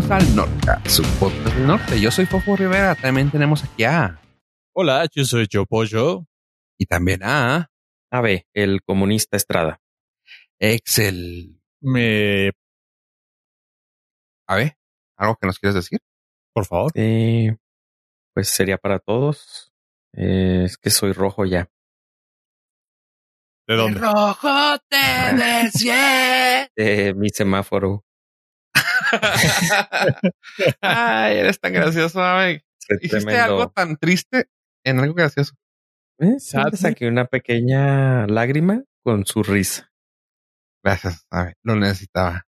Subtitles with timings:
[0.00, 2.00] bienvenidos al Norte, su podcast del norte.
[2.00, 4.20] Yo soy Fofo Rivera, también tenemos aquí a...
[4.72, 6.26] Hola, yo soy Joe Pollo.
[6.78, 7.70] Y también a...
[8.10, 9.80] AB, el comunista Estrada.
[10.58, 11.60] Excel.
[11.80, 12.52] Me...
[14.48, 14.76] A ver,
[15.16, 16.00] ¿algo que nos quieres decir?
[16.54, 16.92] Por favor.
[16.94, 17.56] Eh,
[18.34, 19.72] pues sería para todos.
[20.14, 21.68] Eh, es que soy rojo ya.
[23.68, 24.00] ¿De dónde?
[24.00, 26.70] rojo te desvié.
[26.76, 28.04] Eh, mi semáforo.
[30.80, 32.64] Ay, eres tan gracioso, Ave.
[33.00, 33.42] Hiciste tremendo.
[33.44, 34.46] algo tan triste
[34.84, 35.54] en algo gracioso.
[36.18, 39.90] Eh, saqué una pequeña lágrima con su risa.
[40.84, 41.54] Gracias, Ave.
[41.62, 42.46] Lo necesitaba.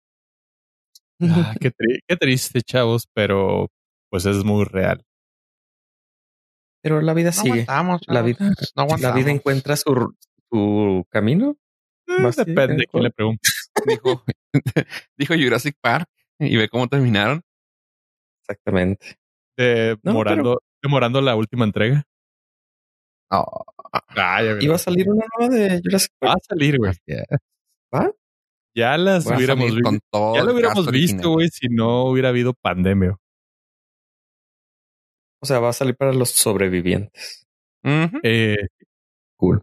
[1.23, 3.71] Ah, qué, tri- qué triste, chavos, pero
[4.11, 5.05] pues es muy real.
[6.83, 7.53] Pero la vida No sigue.
[7.63, 10.15] aguantamos, La vida, No la vida encuentra su,
[10.51, 11.57] su camino.
[12.07, 13.15] Eh, depende de quién le mejor.
[13.15, 13.49] pregunte.
[13.87, 14.25] Dijo,
[15.19, 17.43] dijo Jurassic Park y ve cómo terminaron.
[18.43, 19.17] Exactamente.
[19.57, 22.05] De No, morando, demorando la última entrega.
[23.31, 23.65] Oh,
[24.17, 26.41] Ah, ya Iba a salir una nueva de Jurassic Va Park.
[26.43, 26.93] a salir, güey.
[27.95, 28.11] ¿Va?
[28.77, 30.35] Ya las voy hubiéramos visto.
[30.35, 33.17] Ya lo hubiéramos visto, güey, si no hubiera habido pandemia.
[35.41, 37.47] O sea, va a salir para los sobrevivientes.
[38.23, 38.57] Eh,
[39.37, 39.63] Cool.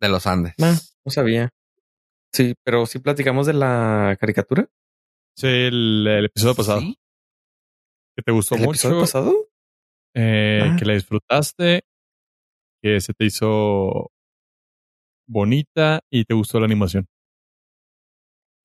[0.00, 0.54] De los Andes.
[0.58, 1.50] No sabía.
[2.32, 4.68] Sí, pero sí platicamos de la caricatura.
[5.36, 6.80] Sí, el, el episodio pasado.
[6.80, 6.96] ¿Sí?
[8.16, 8.70] Que te gustó ¿El mucho.
[8.72, 9.34] episodio pasado?
[10.14, 10.76] eh, Ah.
[10.78, 11.82] que la disfrutaste,
[12.82, 14.10] que se te hizo
[15.28, 17.06] bonita y te gustó la animación.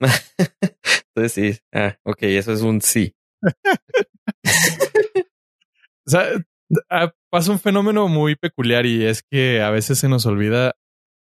[1.16, 1.60] Entonces sí.
[1.74, 3.14] Ah, ok, eso es un sí.
[6.08, 6.24] O sea,
[6.90, 10.74] ah, pasa un fenómeno muy peculiar y es que a veces se nos olvida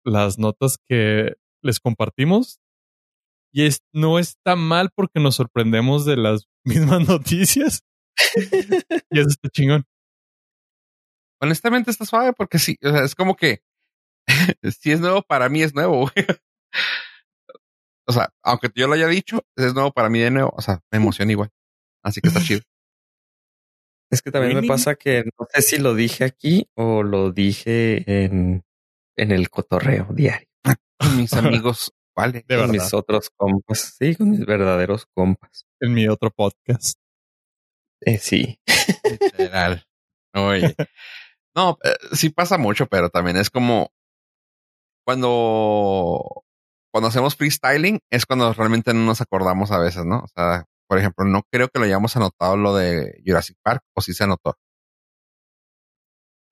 [0.05, 2.61] las notas que les compartimos
[3.53, 7.83] y es, no está mal porque nos sorprendemos de las mismas noticias
[9.11, 9.85] y eso está chingón.
[11.41, 13.63] Honestamente está suave porque sí, o sea, es como que
[14.79, 16.01] si es nuevo para mí es nuevo.
[16.01, 16.27] güey.
[18.07, 20.53] o sea, aunque yo lo haya dicho, es nuevo para mí de nuevo.
[20.57, 21.51] O sea, me emociona igual.
[22.03, 22.61] Así que está chido.
[24.11, 28.24] Es que también me pasa que no sé si lo dije aquí o lo dije
[28.24, 28.64] en,
[29.17, 30.48] en el cotorreo diario.
[31.17, 32.45] Mis amigos, vale.
[32.47, 32.69] De con verdad.
[32.73, 33.97] mis otros compas.
[33.98, 35.67] Sí, con mis verdaderos compas.
[35.81, 36.98] En mi otro podcast.
[38.03, 38.59] Eh, sí.
[39.39, 39.85] Literal.
[40.35, 40.75] Oye.
[41.57, 43.91] No, eh, sí pasa mucho, pero también es como
[45.05, 46.45] cuando
[46.93, 50.21] cuando hacemos freestyling es cuando realmente no nos acordamos a veces, ¿no?
[50.21, 54.01] O sea, por ejemplo, no creo que lo hayamos anotado lo de Jurassic Park, o
[54.01, 54.57] sí se anotó.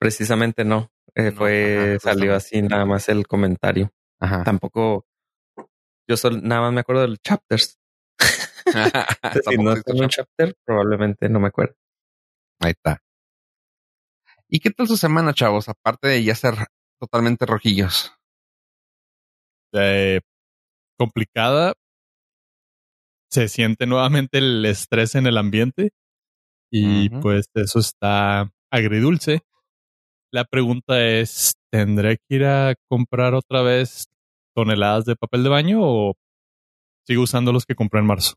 [0.00, 0.90] Precisamente no.
[1.14, 3.90] Eh, No, fue, ajá, salió así nada más el comentario.
[4.20, 4.44] Ajá.
[4.44, 5.06] Tampoco,
[6.08, 7.78] yo sol- nada más me acuerdo del chapters.
[9.44, 11.74] si no en un chapter, probablemente no me acuerdo.
[12.60, 13.00] Ahí está.
[14.48, 15.68] ¿Y qué tal su semana, chavos?
[15.68, 16.54] Aparte de ya ser
[17.00, 18.12] totalmente rojillos.
[19.74, 20.20] eh,
[20.98, 21.74] complicada.
[23.30, 25.90] Se siente nuevamente el estrés en el ambiente
[26.70, 29.40] y pues eso está agridulce.
[30.32, 34.06] La pregunta es, ¿tendré que ir a comprar otra vez
[34.58, 36.16] toneladas de papel de baño o
[37.06, 38.34] sigo usando los que compré en marzo?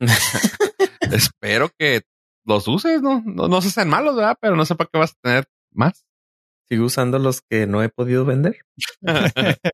[1.12, 2.02] Espero que
[2.44, 3.22] los uses, ¿no?
[3.24, 4.36] No, no se sean malos, ¿verdad?
[4.40, 6.04] Pero no sé para qué vas a tener más.
[6.68, 8.56] Sigo usando los que no he podido vender.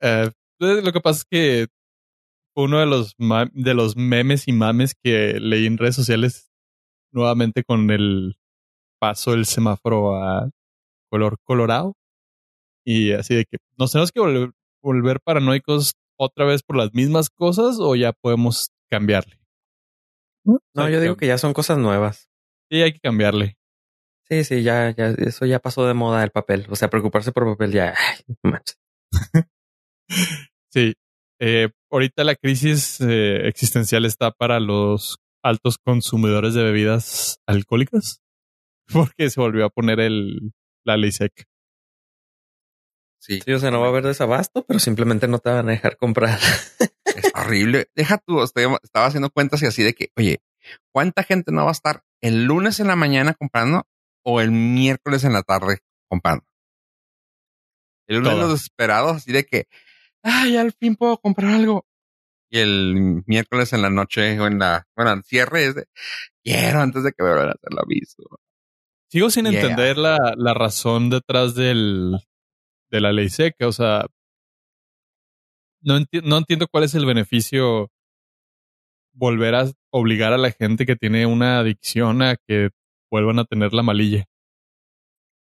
[0.00, 1.66] Eh, pues, lo que pasa es que
[2.54, 6.52] fue uno de los de los memes y mames que leí en redes sociales
[7.10, 8.36] nuevamente con el
[9.00, 10.50] paso del semáforo a
[11.10, 11.97] color colorado
[12.84, 14.50] y así de que nos tenemos que volver,
[14.82, 19.38] volver paranoicos otra vez por las mismas cosas o ya podemos cambiarle.
[20.74, 22.28] No, yo digo que ya son cosas nuevas.
[22.70, 23.56] sí hay que cambiarle.
[24.30, 26.66] Sí, sí, ya, ya, eso ya pasó de moda el papel.
[26.68, 27.94] O sea, preocuparse por papel ya.
[28.42, 28.52] ay.
[30.70, 30.94] Sí,
[31.40, 38.20] eh, ahorita la crisis eh, existencial está para los altos consumidores de bebidas alcohólicas
[38.92, 40.52] porque se volvió a poner el
[40.84, 41.44] la ley seca.
[43.20, 43.40] Sí.
[43.44, 45.96] Sí, o sea, no va a haber desabasto, pero simplemente no te van a dejar
[45.96, 46.38] comprar.
[47.04, 47.88] Es horrible.
[47.96, 50.40] Deja tú, estoy- estaba haciendo cuentas y así de que, oye,
[50.92, 53.86] ¿cuánta gente no va a estar el lunes en la mañana comprando
[54.24, 55.78] o el miércoles en la tarde
[56.08, 56.44] comprando?
[58.06, 59.66] El lunes los desesperados así de que,
[60.22, 61.84] ay, al fin puedo comprar algo.
[62.50, 65.84] Y el miércoles en la noche o en la, bueno, al cierre es de,
[66.42, 68.24] quiero antes de que me vuelvan a hacer lo mismo.
[69.10, 69.60] Sigo sin Yeah.
[69.60, 72.16] entender la, la razón detrás del,
[72.90, 73.66] de la ley seca.
[73.68, 74.06] O sea,
[75.82, 77.90] no, enti- no entiendo cuál es el beneficio
[79.12, 82.70] volver a obligar a la gente que tiene una adicción a que
[83.10, 84.24] vuelvan a tener la malilla.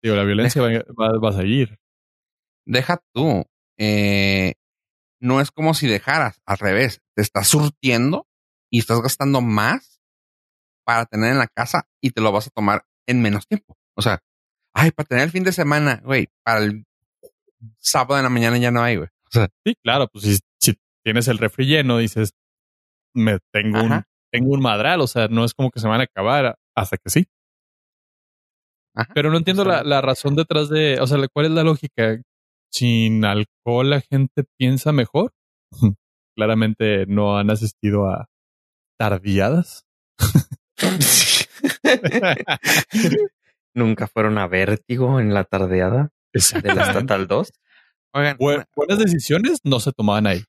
[0.02, 1.78] Digo, la violencia va, va- va a seguir.
[2.66, 3.44] Deja tú.
[3.78, 4.54] eh,
[5.20, 8.26] no es como si dejaras, al revés, te estás surtiendo
[8.70, 10.00] y estás gastando más
[10.86, 13.76] para tener en la casa y te lo vas a tomar en menos tiempo.
[13.96, 14.20] O sea,
[14.74, 16.84] ay, para tener el fin de semana, güey, para el
[17.78, 19.08] sábado de la mañana ya no hay, güey.
[19.08, 20.74] O sea, Sí, claro, pues si, si
[21.04, 22.32] tienes el refri lleno, dices,
[23.14, 24.02] me tengo un,
[24.32, 27.10] tengo un madral, o sea, no es como que se van a acabar hasta que
[27.10, 27.26] sí.
[28.94, 29.12] Ajá.
[29.14, 32.20] Pero no entiendo la, la razón detrás de, o sea, ¿cuál es la lógica?
[32.72, 35.32] Sin alcohol la gente piensa mejor.
[36.36, 38.28] Claramente no han asistido a
[38.98, 39.84] tardiadas.
[43.74, 46.10] Nunca fueron a Vértigo en la tardeada
[46.62, 47.52] de la Estatal 2.
[48.14, 50.44] Oigan, Bu- buenas decisiones no se tomaban ahí.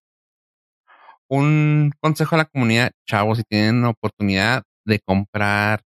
[1.29, 5.81] un consejo a la comunidad, chavos, si tienen oportunidad de comprar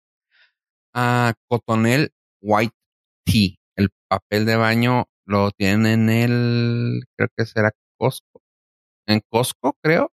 [0.94, 2.12] a Cotonel
[2.42, 2.76] White
[3.26, 8.42] Tea, el papel de baño lo tienen en el, creo que será Costco,
[9.08, 10.12] en Costco, creo.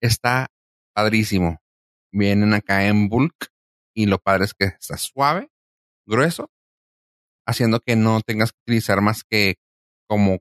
[0.00, 0.48] Está
[0.94, 1.58] padrísimo.
[2.12, 3.48] Vienen acá en bulk
[3.94, 5.48] y lo padre es que está suave,
[6.06, 6.50] grueso,
[7.46, 9.56] haciendo que no tengas que utilizar más que
[10.08, 10.40] como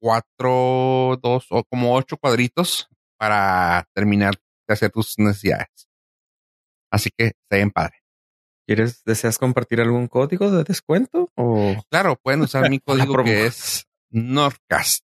[0.00, 2.88] cuatro, dos o como ocho cuadritos
[3.18, 4.34] para terminar
[4.66, 5.88] de hacer tus necesidades.
[6.90, 7.96] Así que está bien padre.
[8.66, 11.30] ¿Quieres, deseas compartir algún código de descuento?
[11.36, 15.04] O, Claro, pueden usar mi código que es Nordcast.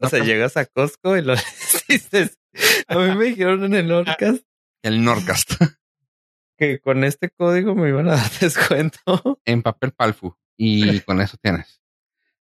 [0.00, 1.34] o sea, llegas a Costco y lo
[1.88, 2.38] dices.
[2.88, 4.44] A mí me dijeron en el Nordcast
[4.82, 5.52] El Nordcast
[6.62, 9.40] que con este código me iban a dar descuento.
[9.44, 11.80] en papel palfu y con eso tienes.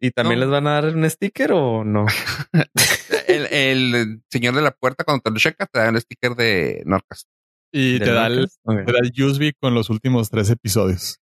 [0.01, 0.47] ¿Y también No.
[0.47, 2.07] les van a dar un sticker o no?
[3.29, 6.83] El, el señor de la puerta cuando te lo checa te da un sticker de
[6.85, 7.29] Nordcast.
[7.73, 8.59] Y ¿Del te da, el, Nordcast?
[8.65, 8.77] Ok.
[8.87, 11.19] te da el USB con los últimos tres episodios.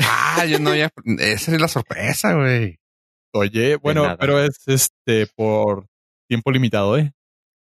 [0.00, 0.90] Ah, yo no había.
[1.18, 2.78] Esa es la sorpresa, güey.
[3.34, 5.86] Oye, bueno, pero es este por
[6.28, 7.12] tiempo limitado, ¿eh?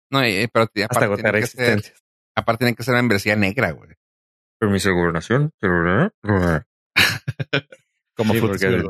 [0.10, 2.04] No, eh, pero Hasta aparte tiene, que ser, existencias.
[2.36, 3.92] aparte tiene que ser membresía negra, güey.
[4.64, 5.52] Permiso de gobernación.
[8.16, 8.82] Como Sí, porque-.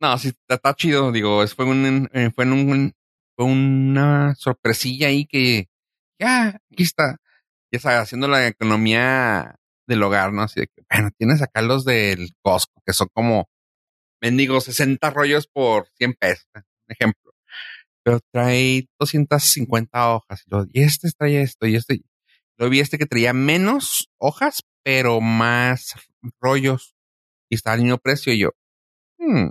[0.00, 1.10] No, sí, está, está chido.
[1.10, 2.94] Digo, fue un, eh, fue un,
[3.34, 5.68] fue una sorpresilla ahí que
[6.20, 7.16] ya, aquí está.
[7.72, 9.56] Ya sabes, haciendo la economía
[9.88, 10.42] del hogar, ¿no?
[10.42, 13.48] Así de que, bueno, tienes acá los del Costco, que son como,
[14.20, 17.32] mendigo, 60 rollos por 100 pesos, un ejemplo.
[18.04, 20.44] Pero trae 250 hojas.
[20.46, 22.02] Y, lo, y este trae esto y este.
[22.56, 25.94] Lo vi este que traía menos hojas, pero más
[26.40, 26.94] rollos.
[27.50, 28.32] Y está al mismo precio.
[28.32, 28.50] Y yo,
[29.18, 29.50] hmm.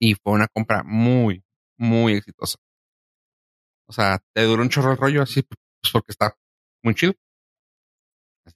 [0.00, 1.44] Y fue una compra muy,
[1.78, 2.56] muy exitosa.
[3.86, 6.34] O sea, te duró un chorro el rollo así, pues porque está
[6.82, 7.12] muy chido.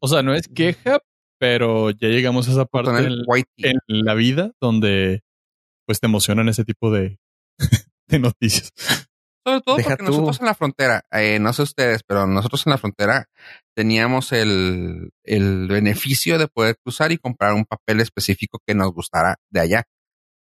[0.00, 1.00] O sea, no es queja,
[1.38, 5.22] pero ya llegamos a esa parte en la vida donde
[5.86, 7.18] pues te emocionan ese tipo de,
[8.08, 8.72] de noticias.
[9.44, 10.10] Sobre todo Deja porque tú.
[10.10, 13.26] nosotros en la frontera, eh, no sé ustedes, pero nosotros en la frontera
[13.74, 19.36] teníamos el, el beneficio de poder cruzar y comprar un papel específico que nos gustara
[19.50, 19.84] de allá.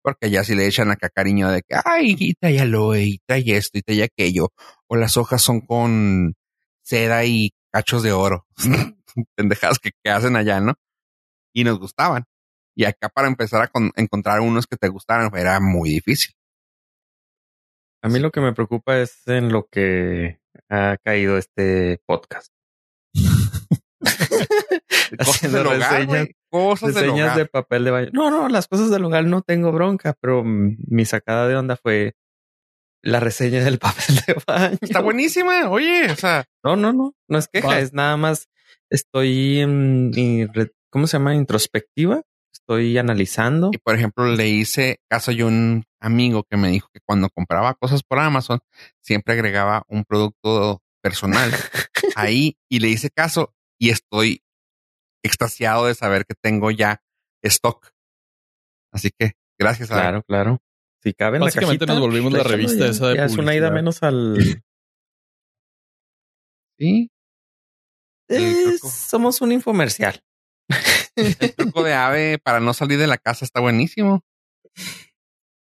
[0.05, 3.45] Porque allá sí le echan acá cariño de que, ay, y trae aloe, y trae
[3.57, 4.49] esto, y trae aquello.
[4.89, 6.35] O las hojas son con
[6.83, 8.47] seda y cachos de oro.
[9.37, 10.75] Pendejadas que, que hacen allá, ¿no?
[11.55, 12.25] Y nos gustaban.
[12.75, 16.35] Y acá para empezar a con- encontrar unos que te gustaran era muy difícil.
[18.03, 22.53] A mí lo que me preocupa es en lo que ha caído este podcast.
[25.25, 26.29] Cosas del hogar, reseñas-
[26.95, 27.37] del hogar.
[27.37, 28.11] de papel de baño.
[28.13, 32.15] No, no, las cosas del hogar no tengo bronca, pero mi sacada de onda fue
[33.05, 34.79] la reseña del papel de baño.
[34.81, 38.49] Está buenísima, oye, o sea, No, no, no, no es queja, es nada más
[38.91, 40.51] estoy en, en
[40.91, 41.35] ¿cómo se llama?
[41.35, 42.23] Introspectiva.
[42.63, 43.71] Estoy analizando.
[43.73, 47.75] y por ejemplo, le hice caso a un amigo que me dijo que cuando compraba
[47.75, 48.61] cosas por Amazon,
[49.01, 51.51] siempre agregaba un producto personal
[52.17, 54.43] ahí y le hice caso y estoy
[55.25, 57.03] extasiado de saber que tengo ya
[57.43, 57.93] stock.
[58.93, 60.63] Así que gracias a Claro, claro.
[61.03, 62.91] Si cabe en la Básicamente cajita, nos volvimos la échalo revista ya.
[62.91, 64.37] esa de Ya es una ida menos al...
[66.79, 67.11] Sí,
[68.29, 70.25] Eh, somos un infomercial.
[71.41, 74.25] el truco de ave para no salir de la casa está buenísimo.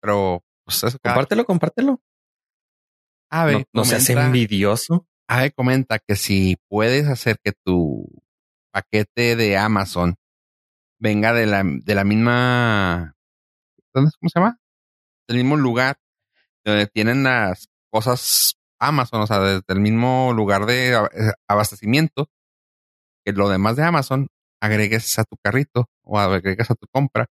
[0.00, 2.00] Pero, pues eso Compártelo, compártelo.
[3.30, 5.06] Ave, no no seas comenta- envidioso.
[5.28, 8.06] Ave comenta que si puedes hacer que tu
[8.72, 10.16] paquete de Amazon
[10.98, 13.14] venga de la, de la misma,
[13.94, 14.58] ¿dónde, ¿cómo se llama?
[15.28, 15.96] Del mismo lugar
[16.64, 22.28] donde tienen las cosas Amazon, o sea, desde el mismo lugar de eh, abastecimiento,
[23.24, 24.28] que lo demás de Amazon,
[24.62, 27.26] agregues a tu carrito o agregues a tu compra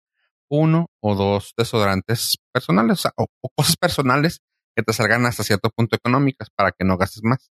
[0.49, 4.41] uno o dos desodorantes personales o, cosas personales
[4.75, 7.49] que te salgan hasta cierto punto económicas para que no gastes más.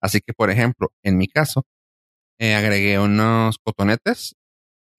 [0.00, 1.64] Así que, por ejemplo, en mi caso,
[2.40, 4.34] eh, agregué unos cotonetes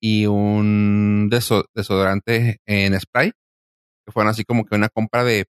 [0.00, 3.32] y un desodorante en spray,
[4.06, 5.46] que fueron así como que una compra de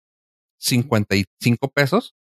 [0.58, 2.14] 55 pesos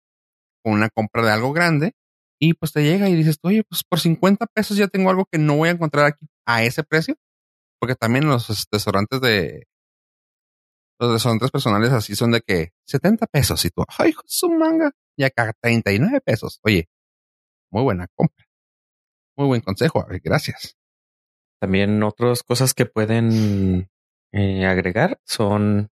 [0.64, 1.94] con una compra de algo grande
[2.40, 5.40] y pues te llega y dices, oye, pues por 50 pesos ya tengo algo que
[5.40, 7.16] no voy a encontrar aquí a ese precio.
[7.80, 9.68] Porque también los desodorantes de
[11.00, 15.24] los desodorantes personales así son de que 70 pesos y tú, ay, su manga, y
[15.24, 16.60] acá 39 pesos.
[16.64, 16.88] Oye,
[17.72, 18.46] muy buena compra.
[19.36, 20.78] Muy buen consejo, gracias.
[21.60, 23.90] También otras cosas que pueden
[24.32, 25.90] eh, agregar son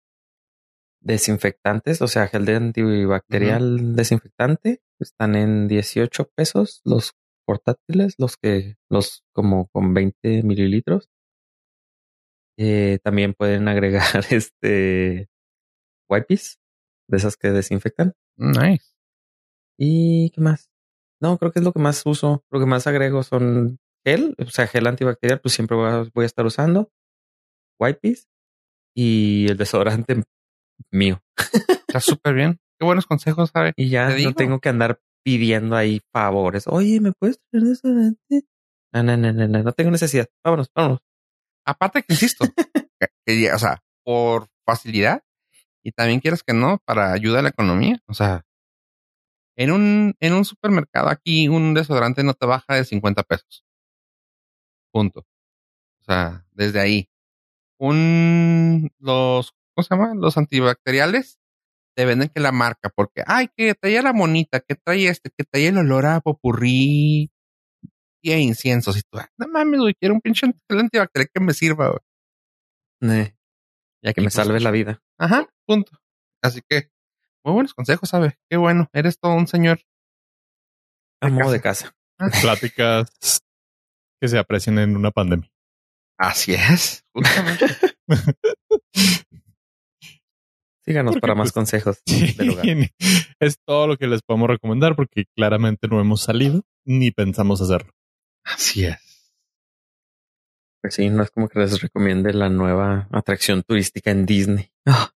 [1.00, 4.82] desinfectantes, o sea, gel de antibacterial desinfectante.
[4.98, 7.14] Están en 18 pesos los
[7.48, 11.08] portátiles, los que, los como con 20 mililitros.
[12.58, 15.30] Eh, también pueden agregar este
[16.10, 16.58] wipes
[17.08, 18.12] de esas que desinfectan.
[18.36, 18.84] Nice.
[19.78, 20.68] ¿Y qué más?
[21.22, 22.44] No, creo que es lo que más uso.
[22.50, 26.24] Lo que más agrego son gel, o sea, gel antibacterial, pues siempre voy a, voy
[26.24, 26.90] a estar usando.
[27.80, 28.28] Wipes
[28.94, 30.22] y el desodorante
[30.92, 31.22] mío.
[31.88, 32.60] Está súper bien.
[32.78, 33.72] Qué buenos consejos, ¿sabes?
[33.76, 36.64] Y ya no tengo que andar pidiendo ahí favores.
[36.66, 38.44] Oye, ¿me puedes traer desodorante?
[38.92, 40.26] No, no, no, no, no, no tengo necesidad.
[40.44, 41.00] Vámonos, vámonos.
[41.66, 42.44] Aparte que insisto,
[43.26, 45.22] que, o sea, por facilidad
[45.82, 47.98] y también quieres que no, para ayudar a la economía.
[48.06, 48.44] O sea,
[49.56, 53.64] en un, en un supermercado aquí un desodorante no te baja de 50 pesos.
[54.92, 55.26] Punto.
[56.00, 57.08] O sea, desde ahí.
[57.78, 60.14] Un, los ¿cómo se llama?
[60.14, 61.38] Los antibacteriales
[61.98, 65.42] te venden que la marca, porque, ay, que trae la monita, que trae este, que
[65.42, 67.32] trae el olor a popurrí
[68.22, 68.96] y a inciensos.
[68.96, 73.20] Y tú, no mames, güey, quiero un pinche antibacterial que me sirva, güey.
[73.20, 73.34] Eh,
[74.00, 75.02] ya que me pues, salve la vida.
[75.18, 75.90] Ajá, punto.
[76.40, 76.88] Así que,
[77.44, 78.34] muy buenos consejos, ¿sabes?
[78.48, 79.80] Qué bueno, eres todo un señor.
[81.20, 81.96] Amo de casa.
[82.20, 82.28] Ah.
[82.42, 83.40] Pláticas
[84.20, 85.50] que se aprecian en una pandemia.
[86.16, 87.66] Así es, justamente.
[90.88, 92.02] Síganos para más pues, consejos.
[93.40, 97.92] Es todo lo que les podemos recomendar porque claramente no hemos salido ni pensamos hacerlo.
[98.42, 98.96] Así es.
[100.80, 104.70] Pues sí, no es como que les recomiende la nueva atracción turística en Disney.
[104.86, 105.12] ah,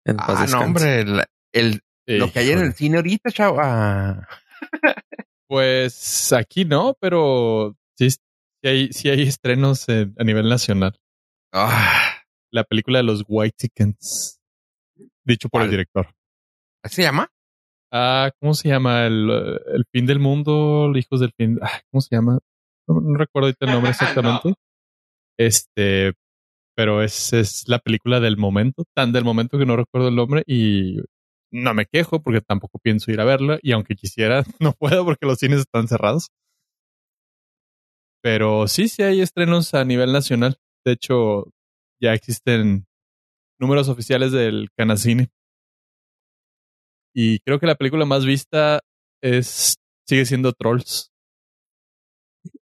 [0.51, 1.05] no, hombre,
[1.53, 4.27] el, lo que hay en el cine ahorita, chava.
[5.49, 8.19] pues aquí no, pero sí, sí
[8.65, 10.99] hay, sí hay estrenos a nivel nacional.
[11.53, 12.23] Ah.
[12.51, 14.38] La película de los White Chickens.
[15.29, 16.09] Dicho por el director.
[16.83, 17.29] ¿Así se llama?
[17.93, 19.05] Ah, ¿cómo se llama?
[19.05, 21.59] El, el fin del mundo, los hijos del fin.
[21.61, 22.39] Ah, ¿Cómo se llama?
[22.89, 24.55] No, recuerdo ahorita el nombre exactamente.
[25.39, 26.15] Este,
[26.75, 30.45] pero es, es la película del momento, tan del momento que no recuerdo el nombre
[30.47, 30.97] y
[31.53, 35.27] no me quejo porque tampoco pienso ir a verla y aunque quisiera, no puedo porque
[35.27, 36.29] los cines están cerrados.
[38.23, 40.57] Pero sí, sí hay estrenos a nivel nacional.
[40.87, 41.53] De hecho,
[42.01, 42.88] ya existen
[43.59, 45.31] números oficiales del Canacine.
[47.15, 48.81] Y creo que la película más vista
[49.23, 51.13] es sigue siendo Trolls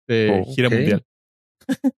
[0.07, 1.05] de gira mundial.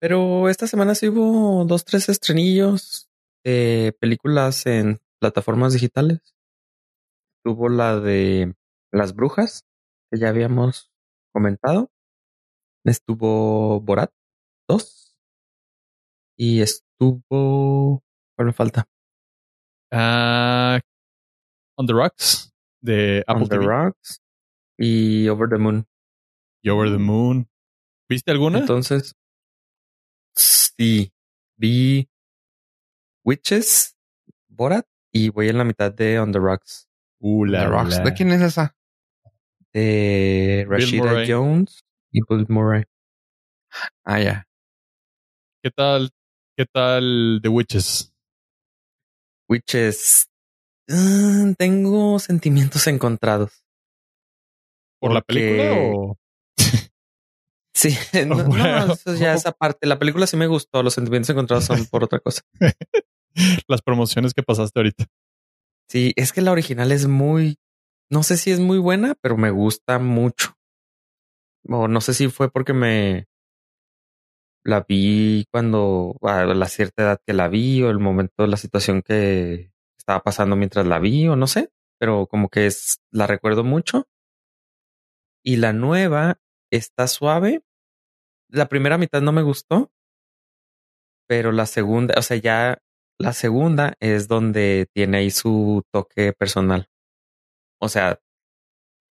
[0.00, 3.08] Pero esta semana sí hubo dos, tres estrenillos
[3.44, 6.34] de películas en plataformas digitales.
[7.44, 8.54] Tuvo la de
[8.92, 9.64] Las Brujas,
[10.10, 10.90] que ya habíamos
[11.32, 11.90] comentado.
[12.84, 14.12] Estuvo Borat
[14.68, 15.16] 2.
[16.36, 16.62] Y
[17.02, 18.02] es tuvo.
[18.36, 18.88] ¿Cuál me falta?
[19.90, 20.80] Ah,
[21.76, 24.20] On the Rocks de Apple On the Rocks
[24.78, 25.86] y Over the Moon.
[26.62, 27.48] Y Over the Moon.
[28.08, 28.58] ¿Viste alguna?
[28.58, 29.14] Entonces,
[30.34, 31.12] sí,
[31.56, 32.08] vi
[33.24, 33.96] Witches,
[34.48, 36.88] Borat y voy en la mitad de On the Rocks.
[37.20, 38.02] Uh, la, Rocks.
[38.02, 38.74] ¿De quién es esa?
[39.72, 42.84] De Rashida Jones y Bill Murray.
[44.04, 44.46] Ah, ya.
[45.62, 46.10] ¿Qué tal
[46.54, 48.12] ¿Qué tal The Witches?
[49.48, 50.28] Witches.
[50.90, 53.64] Ah, tengo sentimientos encontrados.
[55.00, 56.18] ¿Por la película o...?
[57.74, 59.86] sí, no, eso ya esa parte.
[59.86, 60.82] La película sí me gustó.
[60.82, 62.42] Los sentimientos encontrados son por otra cosa.
[63.66, 65.06] Las promociones que pasaste ahorita.
[65.88, 67.56] Sí, es que la original es muy...
[68.10, 70.54] No sé si es muy buena, pero me gusta mucho.
[71.66, 73.26] O no sé si fue porque me
[74.64, 79.02] la vi cuando a la cierta edad que la vi o el momento la situación
[79.02, 83.64] que estaba pasando mientras la vi o no sé, pero como que es, la recuerdo
[83.64, 84.08] mucho.
[85.44, 86.40] Y la nueva
[86.70, 87.62] está suave.
[88.48, 89.90] La primera mitad no me gustó,
[91.28, 92.78] pero la segunda, o sea, ya
[93.18, 96.88] la segunda es donde tiene ahí su toque personal.
[97.80, 98.20] O sea,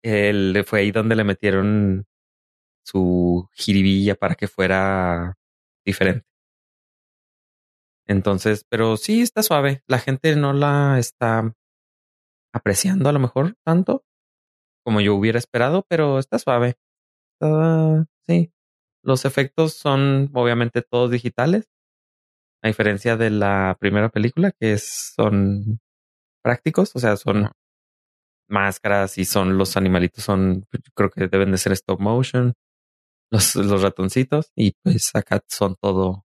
[0.03, 2.07] él fue ahí donde le metieron
[2.85, 5.35] su jiribilla para que fuera
[5.85, 6.27] diferente.
[8.07, 9.83] Entonces, pero sí está suave.
[9.87, 11.55] La gente no la está
[12.53, 14.05] apreciando a lo mejor tanto
[14.85, 16.77] como yo hubiera esperado, pero está suave.
[18.27, 18.53] sí.
[19.03, 21.69] Los efectos son obviamente todos digitales,
[22.63, 25.81] a diferencia de la primera película, que son
[26.43, 27.51] prácticos, o sea, son
[28.49, 32.55] máscaras y son los animalitos, son, creo que deben de ser stop motion,
[33.35, 36.25] los, los ratoncitos, y pues acá son todo,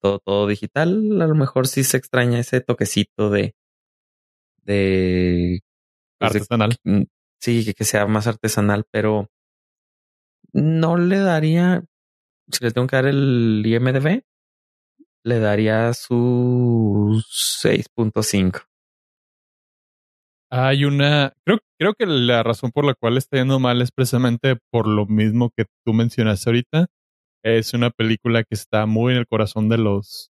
[0.00, 1.20] todo, todo digital.
[1.20, 3.56] A lo mejor sí se extraña ese toquecito de,
[4.62, 5.60] de
[6.18, 6.76] pues, artesanal.
[6.84, 7.02] Mm,
[7.40, 9.30] sí, que sea más artesanal, pero
[10.52, 11.84] no le daría,
[12.50, 14.22] si le tengo que dar el IMDB,
[15.24, 17.22] le daría su
[17.62, 18.62] 6.5.
[20.58, 24.56] Hay una, creo, creo que la razón por la cual está yendo mal es precisamente
[24.70, 26.86] por lo mismo que tú mencionaste ahorita.
[27.44, 30.30] Es una película que está muy en el corazón de los,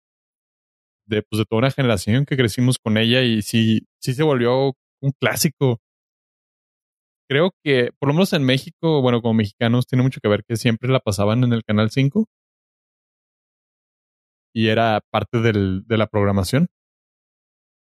[1.07, 4.73] de, pues, de toda una generación que crecimos con ella y sí, sí se volvió
[5.01, 5.79] un clásico.
[7.27, 10.55] Creo que, por lo menos en México, bueno, como mexicanos, tiene mucho que ver que
[10.55, 12.27] siempre la pasaban en el Canal 5
[14.53, 16.67] y era parte del, de la programación.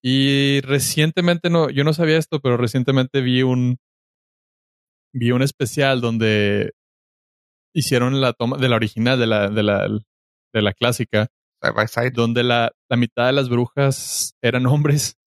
[0.03, 3.77] Y recientemente, no, yo no sabía esto, pero recientemente vi un,
[5.13, 6.71] vi un especial donde
[7.73, 11.27] hicieron la toma de la original, de la, de la, de la clásica,
[12.13, 15.17] donde la, la mitad de las brujas eran hombres,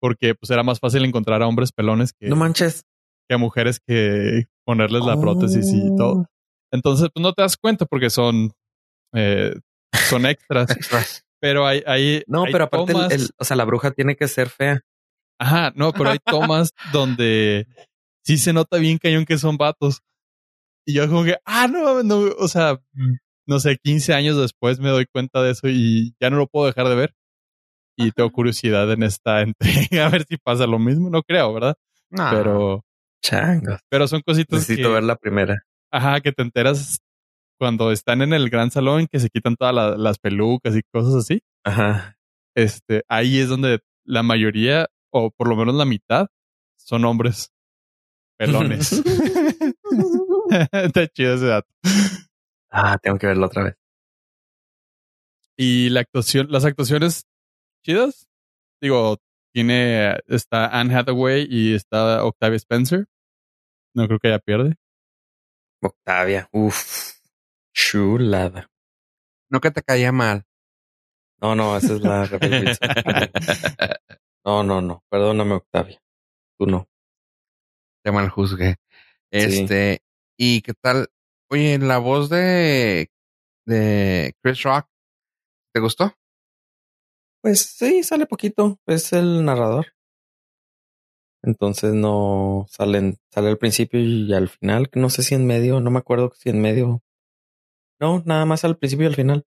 [0.00, 2.84] porque pues era más fácil encontrar a hombres pelones que, no manches.
[3.28, 6.12] que a mujeres que ponerles la prótesis y todo.
[6.12, 6.26] Oh.
[6.72, 8.52] Entonces, pues no te das cuenta porque son,
[9.14, 9.54] eh,
[10.08, 11.24] son extras.
[11.46, 14.80] Pero hay, hay No, pero aparte, el, o sea, la bruja tiene que ser fea.
[15.38, 17.68] Ajá, no, pero hay tomas donde
[18.24, 20.00] sí se nota bien cañón que son vatos.
[20.84, 22.80] Y yo como que, ah, no, no, o sea,
[23.46, 26.66] no sé, 15 años después me doy cuenta de eso y ya no lo puedo
[26.66, 27.14] dejar de ver.
[27.96, 29.40] Y tengo curiosidad en esta
[29.92, 31.10] entrega a ver si pasa lo mismo.
[31.10, 31.76] No creo, ¿verdad?
[32.10, 32.28] No.
[32.32, 32.84] Pero.
[33.22, 33.78] Changos.
[33.88, 34.58] Pero son cositas.
[34.58, 35.62] Necesito ver la primera.
[35.92, 36.98] Ajá, que te enteras
[37.58, 41.42] cuando están en el gran salón que se quitan todas las pelucas y cosas así.
[41.64, 42.18] Ajá.
[42.54, 46.28] Este, ahí es donde la mayoría, o por lo menos la mitad,
[46.76, 47.52] son hombres
[48.38, 49.02] pelones.
[50.72, 51.68] Está chido ese dato.
[52.70, 53.74] Ah, tengo que verlo otra vez.
[55.56, 57.26] Y la actuación, las actuaciones
[57.84, 58.28] chidas.
[58.80, 59.16] Digo,
[59.52, 63.06] tiene, está Anne Hathaway y está Octavia Spencer.
[63.94, 64.76] No creo que ella pierde.
[65.82, 67.15] Octavia, uff.
[67.76, 68.70] Chulada.
[69.50, 70.46] No que te caía mal.
[71.42, 72.26] No, no, esa es la
[74.46, 75.04] No, no, no.
[75.10, 76.00] Perdóname, Octavia.
[76.58, 76.88] Tú no.
[78.02, 78.76] Te mal juzgué.
[79.30, 80.00] Este,
[80.38, 81.08] ¿y qué tal?
[81.50, 83.10] Oye, la voz de,
[83.66, 84.88] de Chris Rock,
[85.74, 86.14] ¿te gustó?
[87.42, 88.80] Pues sí, sale poquito.
[88.86, 89.88] Es el narrador.
[91.42, 94.88] Entonces no salen, sale al principio y al final.
[94.94, 97.02] No sé si en medio, no me acuerdo si en medio
[98.00, 99.46] no, nada más al principio y al final.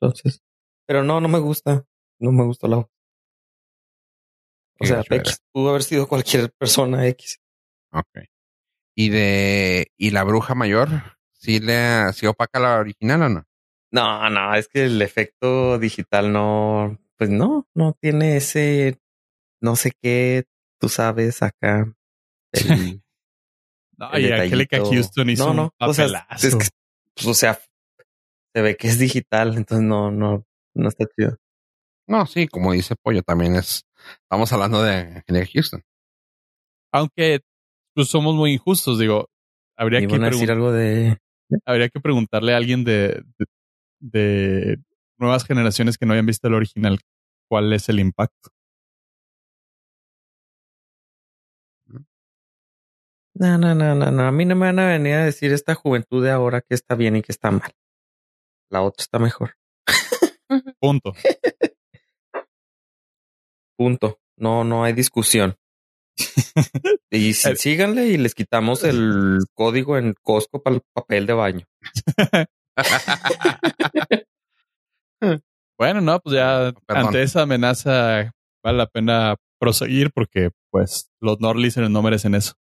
[0.00, 0.42] Entonces,
[0.86, 1.84] pero no, no me gusta.
[2.18, 2.86] No me gusta la voz.
[4.80, 7.38] O sea, X pudo haber sido cualquier persona X.
[7.92, 8.24] Ok.
[8.96, 10.88] ¿Y de y la bruja mayor?
[11.32, 13.44] ¿Sí le sí opaca la original o no?
[13.92, 19.00] No, no, es que el efecto digital no, pues no, no tiene ese,
[19.60, 20.44] no sé qué,
[20.78, 21.92] tú sabes acá.
[22.52, 23.02] El,
[23.96, 26.68] no, y Angélica Houston hizo no, no, un es que
[27.20, 27.60] pues, o sea,
[28.54, 31.36] se ve que es digital, entonces no, no, no está chido.
[32.06, 33.84] No, sí, como dice Pollo, también es,
[34.24, 35.82] estamos hablando de Houston.
[36.92, 37.40] Aunque
[37.94, 39.28] pues somos muy injustos, digo,
[39.76, 41.18] habría que decir algo de
[41.64, 43.22] habría que preguntarle a alguien de,
[43.98, 44.78] de,
[45.18, 47.00] nuevas generaciones que no hayan visto el original
[47.48, 48.50] cuál es el impacto.
[53.40, 54.26] No, no, no, no, no.
[54.26, 56.94] A mí no me van a venir a decir esta juventud de ahora que está
[56.94, 57.72] bien y que está mal.
[58.68, 59.56] La otra está mejor.
[60.78, 61.14] Punto.
[63.78, 64.20] Punto.
[64.36, 65.56] No, no hay discusión.
[67.10, 71.66] y síganle y les quitamos el código en Costco para el papel de baño.
[75.78, 81.90] bueno, no, pues ya ante esa amenaza vale la pena proseguir porque pues los Nordlisteners
[81.90, 82.59] no merecen eso.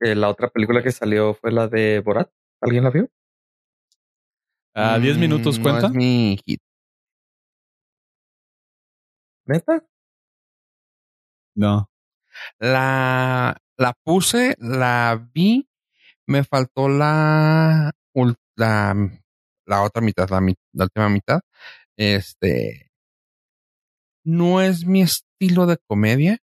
[0.00, 2.30] Eh, la otra película que salió fue la de Borat.
[2.60, 3.08] ¿Alguien la vio?
[4.74, 5.86] A 10 Mm, minutos no cuenta.
[5.88, 6.60] es mi hit.
[9.46, 9.84] ¿Neta?
[11.56, 11.88] No.
[12.60, 15.68] La, la puse, la vi,
[16.26, 17.92] me faltó la,
[18.56, 18.94] la,
[19.66, 20.40] la otra mitad, la,
[20.72, 21.40] la última mitad.
[21.96, 22.90] Este,
[24.24, 26.38] no es mi estilo de comedia.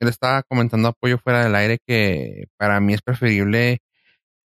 [0.00, 3.80] Él estaba comentando apoyo fuera del aire que para mí es preferible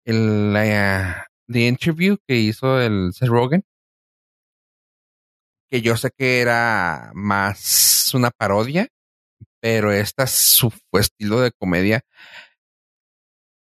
[0.05, 3.65] el, la, The Interview que hizo el Seth Rogen.
[5.71, 8.89] Que yo sé que era más una parodia,
[9.61, 12.03] pero esta es su estilo de comedia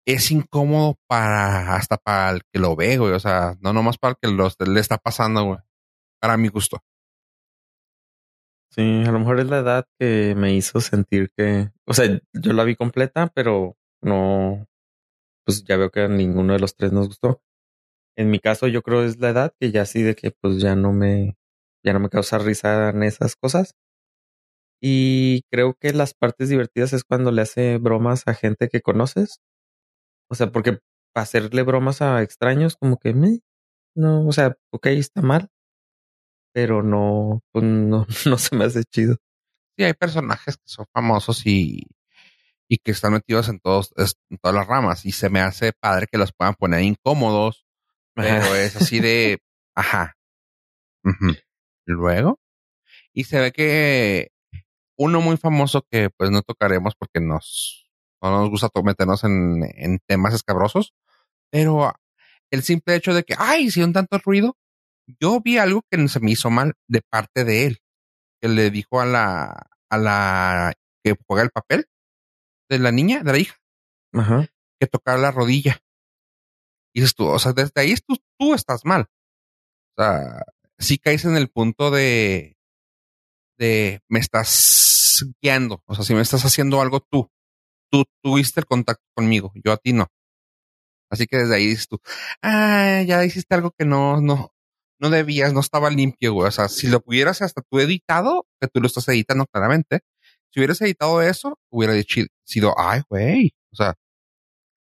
[0.05, 3.13] es incómodo para hasta para el que lo ve, güey.
[3.13, 5.59] O sea, no nomás para el que los, le está pasando, güey.
[6.19, 6.81] Para mi gusto.
[8.75, 12.53] Sí, a lo mejor es la edad que me hizo sentir que, o sea, yo
[12.53, 14.67] la vi completa, pero no,
[15.45, 17.41] pues ya veo que a ninguno de los tres nos gustó.
[18.17, 20.75] En mi caso, yo creo es la edad que ya sí de que pues ya
[20.75, 21.37] no me,
[21.85, 23.75] ya no me causa risa en esas cosas.
[24.81, 29.39] Y creo que las partes divertidas es cuando le hace bromas a gente que conoces.
[30.29, 30.79] O sea, porque
[31.15, 33.41] hacerle bromas a extraños, como que me,
[33.95, 35.49] no, o sea, ok, está mal,
[36.53, 39.17] pero no, pues no, no se me hace chido.
[39.77, 41.87] Sí, hay personajes que son famosos y,
[42.69, 45.05] y que están metidos en todos, en todas las ramas.
[45.05, 47.65] Y se me hace padre que los puedan poner incómodos,
[48.13, 48.59] pero Ajá.
[48.61, 49.39] es así de,
[49.75, 50.15] ajá.
[51.85, 52.39] Luego,
[53.13, 54.31] y se ve que
[54.97, 57.89] uno muy famoso que pues no tocaremos porque nos,
[58.21, 60.93] no nos gusta meternos en, en temas escabrosos,
[61.49, 61.93] pero
[62.51, 64.55] el simple hecho de que, ay, hicieron tanto ruido,
[65.19, 67.79] yo vi algo que se me hizo mal de parte de él,
[68.41, 71.87] que le dijo a la, a la que juega el papel
[72.69, 73.57] de la niña, de la hija,
[74.13, 74.47] Ajá.
[74.79, 75.81] que tocara la rodilla.
[76.93, 79.07] Y dices tú, o sea, desde ahí tú, tú estás mal.
[79.95, 80.43] O sea,
[80.79, 82.57] sí caes en el punto de,
[83.57, 85.83] de me estás guiando.
[85.85, 87.29] O sea, si me estás haciendo algo tú,
[87.91, 90.07] tú tuviste el contacto conmigo, yo a ti no.
[91.09, 91.99] Así que desde ahí dices tú,
[92.41, 94.52] ah, ya hiciste algo que no, no,
[95.03, 96.47] no debías, no estaba limpio, güey.
[96.47, 99.99] O sea, si lo pudieras hasta tú editado, que tú lo estás editando claramente,
[100.49, 103.53] si hubieras editado eso, hubiera dicho, sido, ay, güey.
[103.71, 103.93] O sea,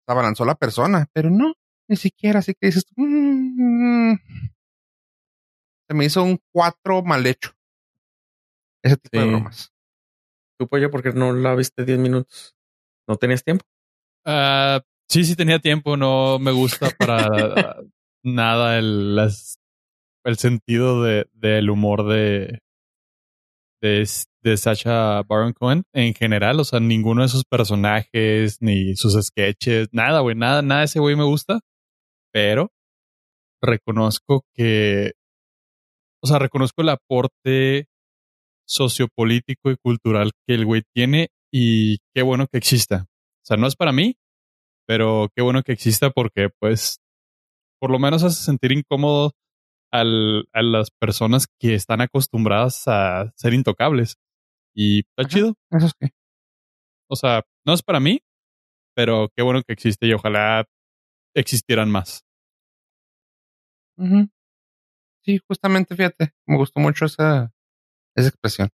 [0.07, 1.55] se abalanzó la persona, pero no,
[1.89, 2.39] ni siquiera.
[2.39, 4.15] Así que dices, "Mm".
[5.89, 7.51] se me hizo un cuatro mal hecho.
[8.83, 9.31] Ese tipo de Sí.
[9.31, 9.73] bromas.
[10.59, 12.55] ¿Tú, pollo, porque no la viste 10 minutos?
[13.09, 13.65] ¿No tenías tiempo?
[14.25, 15.97] Ah, sí, sí tenía tiempo.
[15.97, 17.77] No me gusta para
[18.23, 19.59] nada el, las-
[20.25, 22.61] el sentido de, del humor de,
[23.81, 24.09] de,
[24.43, 26.59] de Sacha Baron Cohen en general.
[26.61, 31.01] O sea, ninguno de sus personajes, ni sus sketches, nada, güey, nada, nada de ese
[31.01, 31.61] güey me gusta.
[32.33, 32.71] Pero
[33.63, 35.13] reconozco que,
[36.23, 37.87] o sea, reconozco el aporte
[38.67, 43.07] sociopolítico y cultural que el güey tiene y qué bueno que exista.
[43.09, 44.17] O sea, no es para mí,
[44.87, 46.99] pero qué bueno que exista porque, pues,
[47.79, 49.33] por lo menos hace sentir incómodo
[49.95, 54.17] al, a las personas que están acostumbradas a ser intocables.
[54.75, 55.29] Y está Ajá.
[55.29, 55.55] chido.
[55.71, 56.11] Eso es que.
[57.09, 58.23] O sea, no es para mí,
[58.97, 60.67] pero qué bueno que existe y ojalá
[61.35, 62.25] existieran más.
[65.23, 67.53] Sí, justamente, fíjate, me gustó mucho esa,
[68.17, 68.71] esa expresión.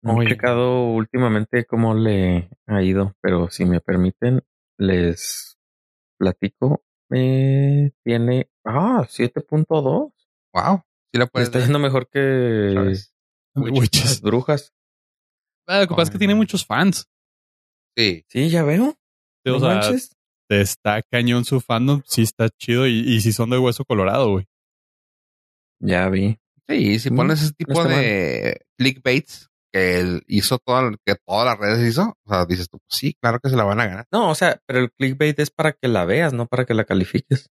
[0.00, 4.42] No he checado últimamente cómo le ha ido, pero si me permiten,
[4.78, 5.58] les
[6.16, 6.84] platico.
[7.10, 10.12] Eh, tiene, ah, 7.2.
[10.52, 10.82] Wow.
[11.12, 13.14] Sí la puedes está yendo mejor que ¿sabes?
[13.54, 14.20] las Witches.
[14.20, 14.74] brujas.
[15.66, 17.08] Ah, Lo que pasa es que tiene muchos fans.
[17.96, 18.24] Sí.
[18.28, 18.94] Sí, ya veo.
[19.46, 19.80] O No sea,
[20.50, 24.46] está cañón su fandom, sí está chido y, y si son de hueso colorado, güey.
[25.80, 26.38] Ya vi.
[26.68, 31.58] Sí, si Mm, pones ese tipo de clickbaits que él hizo todo, que todas las
[31.58, 34.06] redes hizo, o sea, dices tú, sí, claro que se la van a ganar.
[34.12, 36.84] No, o sea, pero el clickbait es para que la veas, no para que la
[36.84, 37.50] califiques.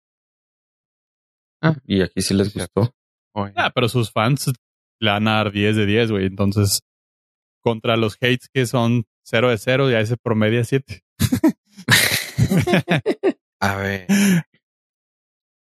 [1.62, 1.75] Ah.
[1.86, 2.93] Y aquí sí les gustó.
[3.34, 3.53] Oye.
[3.56, 4.51] Ah, pero sus fans
[4.99, 6.25] le van a dar 10 de 10, güey.
[6.25, 6.82] Entonces,
[7.63, 11.03] contra los hates que son 0 de 0, ya ese promedia 7.
[13.60, 14.08] A ver.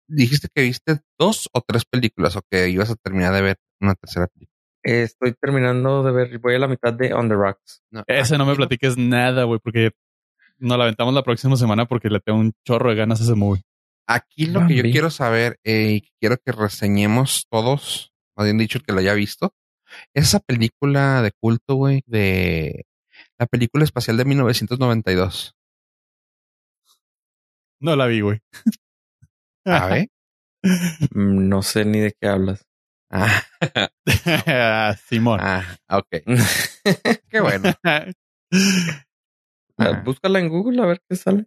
[0.09, 3.95] Dijiste que viste dos o tres películas o que ibas a terminar de ver una
[3.95, 4.52] tercera película.
[4.85, 7.83] Eh, Estoy terminando de ver, voy a la mitad de On the Rocks.
[7.91, 9.93] No, Ese no me platiques nada, güey, porque
[10.59, 13.35] nos la aventamos la próxima semana porque le tengo un chorro de ganas a ese
[13.35, 13.63] movie.
[14.07, 18.79] Aquí lo que yo quiero saber eh, y quiero que reseñemos todos, más bien dicho,
[18.79, 19.55] el que lo haya visto,
[20.15, 22.87] Esa película de culto, güey, de
[23.39, 25.55] la película espacial de 1992.
[27.81, 28.41] No la vi, güey.
[29.65, 30.09] A ver.
[31.13, 32.65] No sé ni de qué hablas.
[33.15, 33.43] Ah,
[35.09, 35.39] Simón.
[35.43, 36.09] ah, ok.
[37.29, 37.73] Qué bueno.
[39.79, 40.03] Ah.
[40.05, 41.47] Búscala en Google a ver qué sale.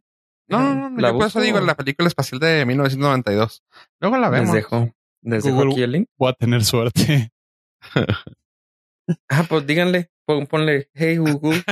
[0.49, 0.99] No, no, no.
[0.99, 3.63] La yo por eso digo la película espacial de 1992.
[4.01, 4.53] Luego la Les vemos.
[4.55, 5.71] dejo, les dejo Google.
[5.71, 6.07] aquí el link.
[6.17, 7.31] Voy a tener suerte.
[9.29, 11.63] Ah, pues díganle, pon- ponle, hey Google.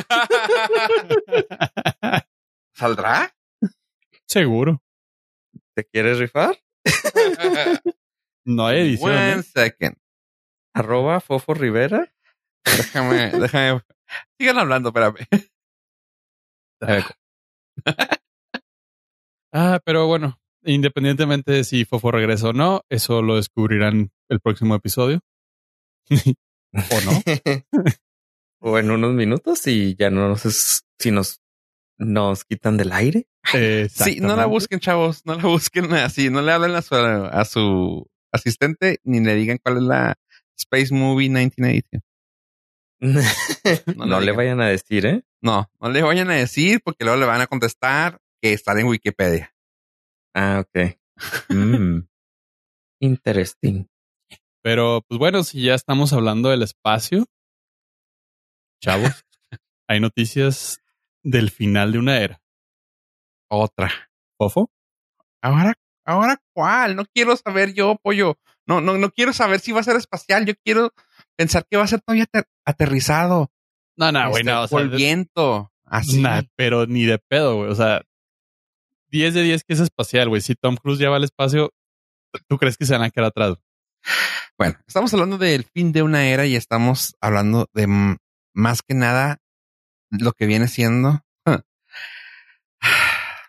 [2.74, 3.36] ¿Saldrá?
[4.28, 4.82] Seguro.
[5.76, 6.56] ¿Te quieres rifar?
[8.46, 9.12] No hay edición.
[9.12, 9.44] One ¿eh?
[9.44, 9.96] second.
[10.74, 12.14] Arroba Fofo Rivera.
[12.66, 13.82] Déjame, déjame.
[14.38, 15.28] Sigan hablando, espérame.
[19.54, 24.76] Ah, pero bueno, independientemente de si Fofo regresa o no, eso lo descubrirán el próximo
[24.76, 25.20] episodio.
[26.74, 27.22] ¿O no?
[28.60, 31.40] o en unos minutos y ya no nos es- si nos
[32.00, 33.28] nos quitan del aire.
[33.90, 35.26] Sí, no la busquen, chavos.
[35.26, 36.30] No la busquen así.
[36.30, 40.16] No le hablen a su, a su asistente ni le digan cuál es la
[40.58, 42.00] Space Movie 1980.
[43.02, 44.38] No, No le le digan.
[44.38, 45.24] vayan a decir, ¿eh?
[45.42, 48.88] No, no le vayan a decir porque luego le van a contestar que está en
[48.88, 49.54] Wikipedia.
[50.34, 50.98] Ah, ok.
[51.50, 52.00] Mm.
[53.02, 53.88] Interesting.
[54.64, 57.26] Pero pues bueno, si ya estamos hablando del espacio,
[58.82, 59.26] chavos,
[59.88, 60.80] hay noticias
[61.24, 62.42] del final de una era.
[63.50, 63.92] Otra.
[64.38, 64.72] Fofo,
[65.42, 65.74] Ahora,
[66.06, 66.96] ahora cuál?
[66.96, 68.38] No quiero saber yo, pollo.
[68.66, 70.46] No, no, no quiero saber si va a ser espacial.
[70.46, 70.94] Yo quiero
[71.36, 73.52] pensar que va a ser todavía ater- aterrizado.
[73.98, 75.72] no, no, Este, güey, no, o sea, viento.
[75.86, 76.22] Así.
[76.22, 77.70] nah, pero ni de pedo, güey.
[77.70, 78.02] O sea,
[79.10, 80.42] 10 de 10 que es espacial, güey.
[80.42, 81.72] Si Tom Cruise ya va al espacio,
[82.48, 83.58] ¿tú crees que se van a quedar atrás?
[84.58, 88.18] Bueno, estamos hablando del fin de una era y estamos hablando de
[88.54, 89.38] más que nada
[90.10, 91.23] lo que viene siendo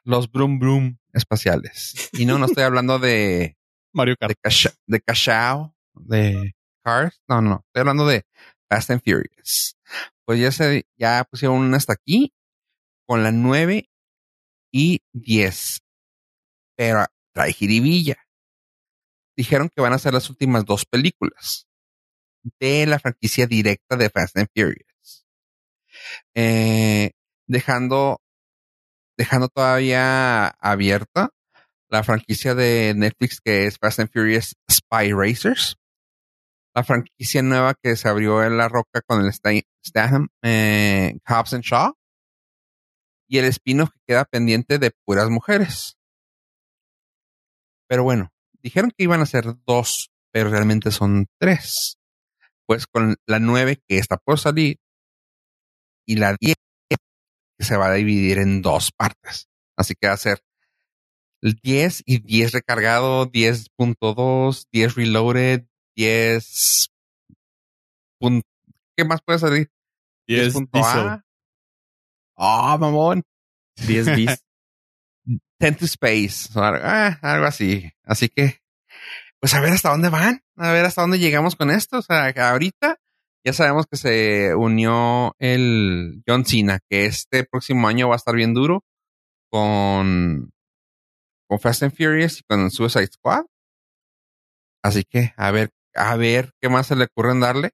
[0.05, 2.11] los brum brum espaciales.
[2.12, 3.57] Y no, no estoy hablando de
[3.93, 4.31] Mario Kart.
[4.31, 7.21] de, Casha- de Cachao, de Cars.
[7.29, 8.25] No, no, estoy hablando de
[8.71, 9.77] Fast and Furious.
[10.27, 12.33] Pues ya se, ya pusieron una hasta aquí
[13.07, 13.88] con la 9
[14.73, 15.81] y 10.
[16.77, 18.17] Pero trae jiribilla.
[19.37, 21.67] Dijeron que van a ser las últimas dos películas
[22.61, 25.27] de la franquicia directa de Fast and Furious.
[26.35, 27.12] Eh,
[27.47, 28.21] dejando,
[29.16, 31.31] dejando todavía abierta
[31.88, 35.77] la franquicia de Netflix que es Fast and Furious Spy Racers.
[36.74, 41.55] La franquicia nueva que se abrió en La Roca con el Sta- Statham, eh, Hobbs
[41.55, 41.92] and Shaw.
[43.29, 45.96] Y el espino que queda pendiente de puras mujeres.
[47.88, 48.31] Pero bueno,
[48.62, 51.96] dijeron que iban a ser dos, pero realmente son tres.
[52.66, 54.79] Pues con la nueve que está por salir
[56.07, 56.57] y la diez
[57.64, 59.48] se va a dividir en dos partes.
[59.77, 60.40] Así que va a ser
[61.42, 66.88] 10 y 10 recargado, 10.2, 10 reloaded, 10.
[68.20, 68.42] pun-
[68.96, 69.70] ¿Qué más puede salir?
[70.27, 70.68] 10 10.A.
[70.72, 71.20] diesel.
[72.37, 73.22] Ah, mamón.
[73.87, 74.44] 10 bis.
[75.59, 76.48] Ten to Space.
[76.57, 77.90] ah, algo así.
[78.05, 78.61] Así que,
[79.40, 80.42] pues a ver hasta dónde van.
[80.57, 81.98] A ver hasta dónde llegamos con esto.
[81.98, 82.98] O sea, ahorita
[83.44, 88.35] ya sabemos que se unió el John Cena, que este próximo año va a estar
[88.35, 88.83] bien duro
[89.50, 90.50] con,
[91.46, 93.44] con Fast and Furious y con Suicide Squad.
[94.83, 97.72] Así que, a ver, a ver qué más se le ocurren darle.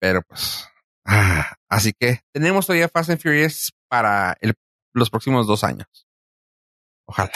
[0.00, 0.68] Pero pues,
[1.04, 4.36] ah, así que tenemos todavía Fast and Furious para
[4.94, 5.88] los próximos dos años.
[7.08, 7.32] Ojalá.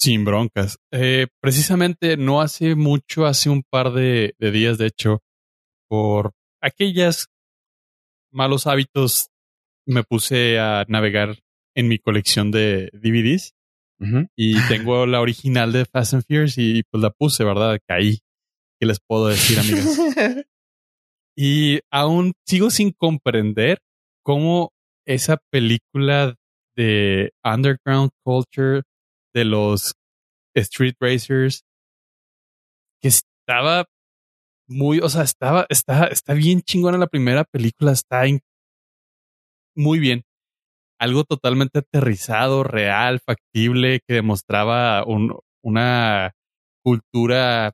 [0.00, 0.78] Sin broncas.
[0.92, 5.22] Eh, precisamente no hace mucho, hace un par de días, de hecho,
[5.88, 7.28] por aquellas
[8.30, 9.30] malos hábitos,
[9.86, 11.38] me puse a navegar
[11.74, 13.54] en mi colección de DVDs
[14.36, 17.78] y tengo la original de Fast and Furious y pues la puse, ¿verdad?
[17.86, 18.18] Caí.
[18.80, 19.98] ¿Qué les puedo decir, amigas?
[21.40, 23.78] Y aún sigo sin comprender
[24.24, 24.72] cómo
[25.06, 26.34] esa película
[26.76, 28.82] de underground culture
[29.32, 29.94] de los
[30.56, 31.62] street racers
[33.00, 33.86] que estaba
[34.68, 38.22] muy, o sea, estaba, está, está bien chingona la primera película, está
[39.76, 40.22] muy bien.
[41.00, 46.32] Algo totalmente aterrizado, real, factible, que demostraba un- una
[46.84, 47.72] cultura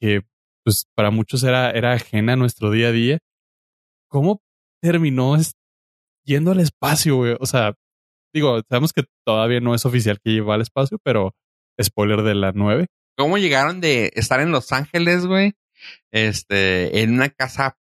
[0.00, 0.22] que
[0.64, 3.18] pues para muchos era, era ajena a nuestro día a día.
[4.08, 4.40] ¿Cómo
[4.82, 5.36] terminó
[6.24, 7.36] yendo al espacio, güey?
[7.38, 7.74] O sea,
[8.32, 11.34] digo, sabemos que todavía no es oficial que lleva al espacio, pero
[11.82, 12.86] spoiler de la 9.
[13.18, 15.52] ¿Cómo llegaron de estar en Los Ángeles, güey?
[16.12, 17.76] Este, en una casa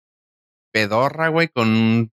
[0.71, 2.11] pedorra, güey, con un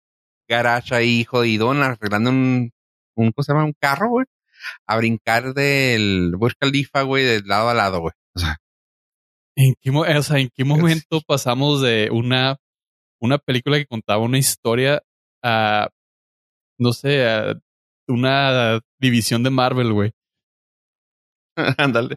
[0.49, 2.73] garage ahí jodidón, arreglando un,
[3.17, 3.65] un, ¿cómo se llama?
[3.65, 4.27] Un carro, güey.
[4.87, 8.13] A brincar del Burj Khalifa, güey, de lado a lado, güey.
[8.35, 8.59] O sea,
[9.57, 12.57] ¿En qué, o sea, ¿en qué momento pasamos de una,
[13.21, 15.03] una película que contaba una historia
[15.43, 15.91] a,
[16.79, 17.55] no sé, a
[18.09, 20.13] una división de Marvel, güey?
[21.79, 22.17] Ándale.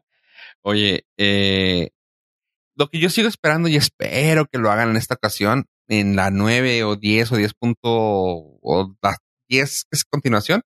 [0.64, 1.92] Oye, eh,
[2.78, 6.30] lo que yo sigo esperando y espero que lo hagan en esta ocasión, en la
[6.32, 9.18] 9 o 10 o 10 punto o la
[9.50, 10.62] 10 que es continuación,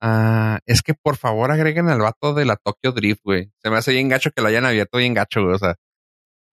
[0.00, 3.50] ah, es que por favor agreguen al vato de la Tokyo Drift, güey.
[3.62, 5.54] Se me hace bien gacho que lo hayan abierto bien gacho, güey.
[5.54, 5.76] O sea,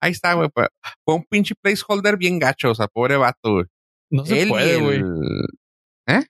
[0.02, 0.50] ahí está, güey.
[0.54, 0.68] Fue,
[1.06, 3.66] un pinche placeholder bien gacho, o sea, pobre vato, güey.
[4.12, 4.98] No se Él puede, güey.
[4.98, 6.24] el-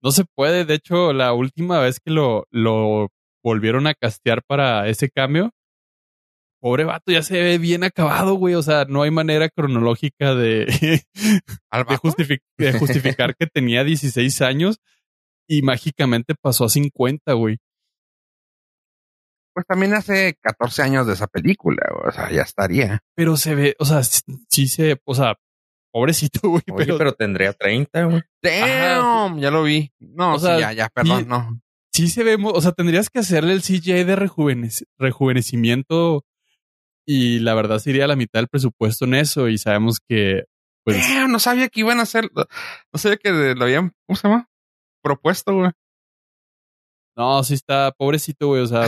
[0.00, 0.64] No se puede.
[0.64, 3.08] De hecho, la última vez que lo, lo
[3.42, 5.50] volvieron a castear para ese cambio,
[6.60, 8.54] pobre vato, ya se ve bien acabado, güey.
[8.54, 10.66] O sea, no hay manera cronológica de,
[12.78, 14.78] justificar que tenía 16 años
[15.48, 17.58] y mágicamente pasó a 50, güey.
[19.54, 21.82] Pues también hace 14 años de esa película.
[22.06, 23.00] O sea, ya estaría.
[23.16, 25.34] Pero se ve, o sea, sí sí se, o sea,
[25.92, 26.62] pobrecito, güey.
[26.70, 28.22] Oye, pero, pero tendría 30, güey.
[28.42, 29.90] Damn, ya lo vi.
[29.98, 31.60] No, O sí, sea, ya, ya, perdón, no.
[31.92, 36.24] sí se ve, o sea, tendrías que hacerle el CGI de rejuvenec- rejuvenecimiento
[37.08, 40.44] y la verdad sería la mitad del presupuesto en eso y sabemos que,
[40.84, 44.28] pues, Damn, no sabía que iban a hacer, no sabía que lo habían, ¿cómo se
[44.28, 44.46] llama?
[45.02, 45.70] Propuesto, güey.
[47.16, 48.84] no, sí está pobrecito, güey, o sea.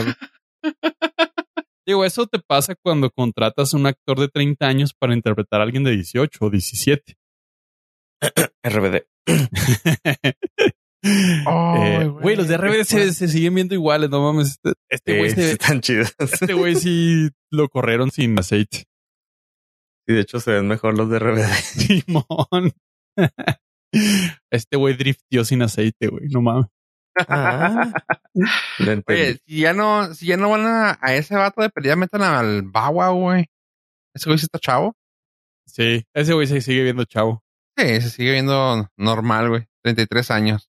[1.87, 5.63] Digo, eso te pasa cuando contratas a un actor de 30 años para interpretar a
[5.63, 7.15] alguien de 18 o 17.
[8.63, 9.01] RBD.
[11.03, 14.59] Eh, güey, los de RBD se, siguen viendo iguales, no mames.
[14.63, 16.13] Este- Este güey Sí, se- están chidos.
[16.19, 18.85] este güey sí lo corrieron sin aceite.
[20.07, 21.45] Y de hecho se ven mejor los de RBD.
[21.53, 22.73] Simón.
[24.49, 26.29] Este güey driftió sin aceite, güey.
[26.29, 26.67] No mames.
[27.27, 27.91] Ah.
[29.07, 32.21] Oye, si ya no, si ya no van a, a ese vato de pelea, metan
[32.21, 33.47] al Bawa, güey.
[34.15, 34.95] Ese güey sí está chavo.
[35.67, 37.43] Sí, ese güey se sigue viendo chavo.
[37.77, 39.65] Sí, se sigue viendo normal, güey.
[39.83, 40.69] 33 años.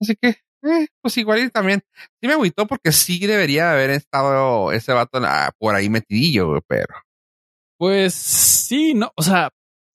[0.00, 0.28] Así que,
[0.62, 1.82] eh, pues igual y también.
[2.20, 5.20] Sí me agüitó porque sí debería haber estado ese vato
[5.58, 6.94] por ahí metidillo, pero.
[7.78, 9.50] Pues sí, no, o sea,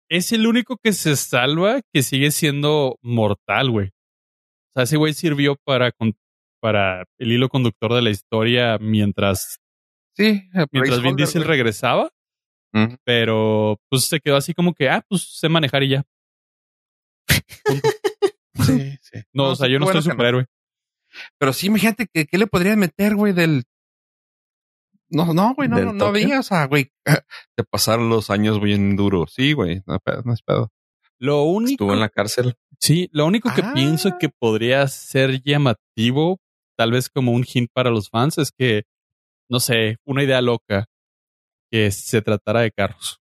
[0.09, 3.87] es el único que se salva que sigue siendo mortal, güey.
[3.87, 5.91] O sea, ese güey sirvió para,
[6.61, 9.57] para el hilo conductor de la historia mientras,
[10.15, 11.49] Sí, mientras Vin Diesel güey.
[11.49, 12.09] regresaba,
[13.03, 16.03] pero pues se quedó así como que, ah, pues sé manejar y ya.
[19.11, 19.21] Sí.
[19.33, 20.45] No, o sea, yo no soy superhéroe.
[21.37, 23.63] Pero sí, imagínate que qué le podrían meter, güey, del.
[25.09, 26.89] No, no, güey, no, ¿Del no, no había, o sea, güey,
[27.55, 29.33] te pasaron los años bien duros.
[29.35, 30.71] Sí, güey, no, es pedo, no es pedo.
[31.19, 32.55] Lo único, Estuvo en la cárcel.
[32.79, 33.73] sí, lo único que Ah.
[33.75, 36.39] pienso que podría ser llamativo,
[36.77, 38.83] tal vez como un hint para los fans, es que,
[39.49, 40.85] no sé, una idea loca,
[41.69, 43.19] que se tratara de carros.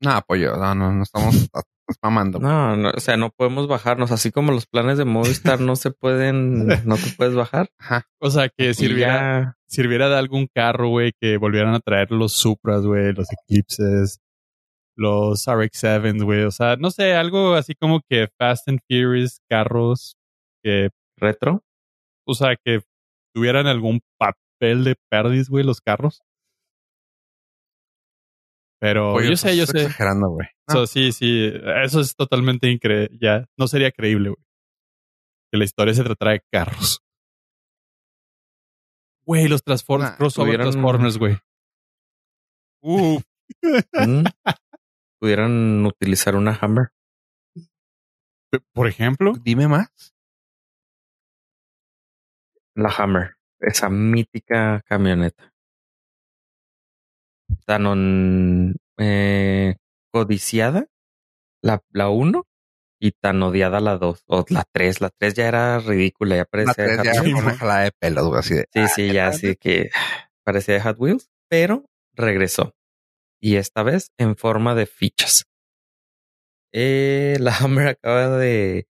[0.00, 1.34] No, apoyo, no, no, no estamos
[2.02, 2.38] mamando.
[2.38, 4.10] No, no, o sea, no podemos bajarnos.
[4.12, 7.68] Así como los planes de Movistar no se pueden, no te puedes bajar.
[7.78, 8.06] Ajá.
[8.18, 12.32] O sea, que sirviera, ya, sirviera de algún carro, güey, que volvieran a traer los
[12.32, 14.20] Supras, güey, los Eclipses,
[14.96, 16.44] los RX-7, güey.
[16.44, 20.16] O sea, no sé, algo así como que Fast and Furious, carros,
[20.62, 21.62] que, retro.
[22.26, 22.80] o sea, que
[23.34, 26.22] tuvieran algún papel de perdis, güey, los carros.
[28.80, 29.82] Pero Pollo, yo sé, yo sé.
[29.82, 30.48] exagerando, güey.
[30.68, 31.52] Sea, sí, sí,
[31.84, 33.16] eso es totalmente increíble.
[33.20, 34.42] Ya no sería creíble, güey.
[35.52, 37.02] Que la historia se tratara de carros.
[39.26, 41.38] Güey, los Transformers, Nah, crossover tuvieron- Transformers, güey.
[42.82, 43.20] Uh,
[43.92, 44.24] Mm.
[45.20, 46.90] Pudieran utilizar una Hammer.
[48.72, 50.14] Por ejemplo, dime más.
[52.76, 53.34] La Hammer.
[53.60, 55.52] Esa mítica camioneta.
[57.66, 59.76] Tan eh,
[60.12, 60.86] codiciada.
[61.62, 62.44] La, la uno.
[63.02, 64.22] Y tan odiada la dos.
[64.26, 65.00] O la tres.
[65.00, 66.36] La tres ya era ridícula.
[66.36, 67.42] Ya La parecía tres de ya Hot con Wheels.
[67.44, 68.66] una jalada de pelos, así de.
[68.72, 69.90] Sí, sí, ya así que
[70.44, 71.30] parecía de Hot Wheels.
[71.48, 72.74] Pero regresó.
[73.40, 75.44] Y esta vez en forma de fichas.
[76.72, 78.86] Eh, la Hammer acaba de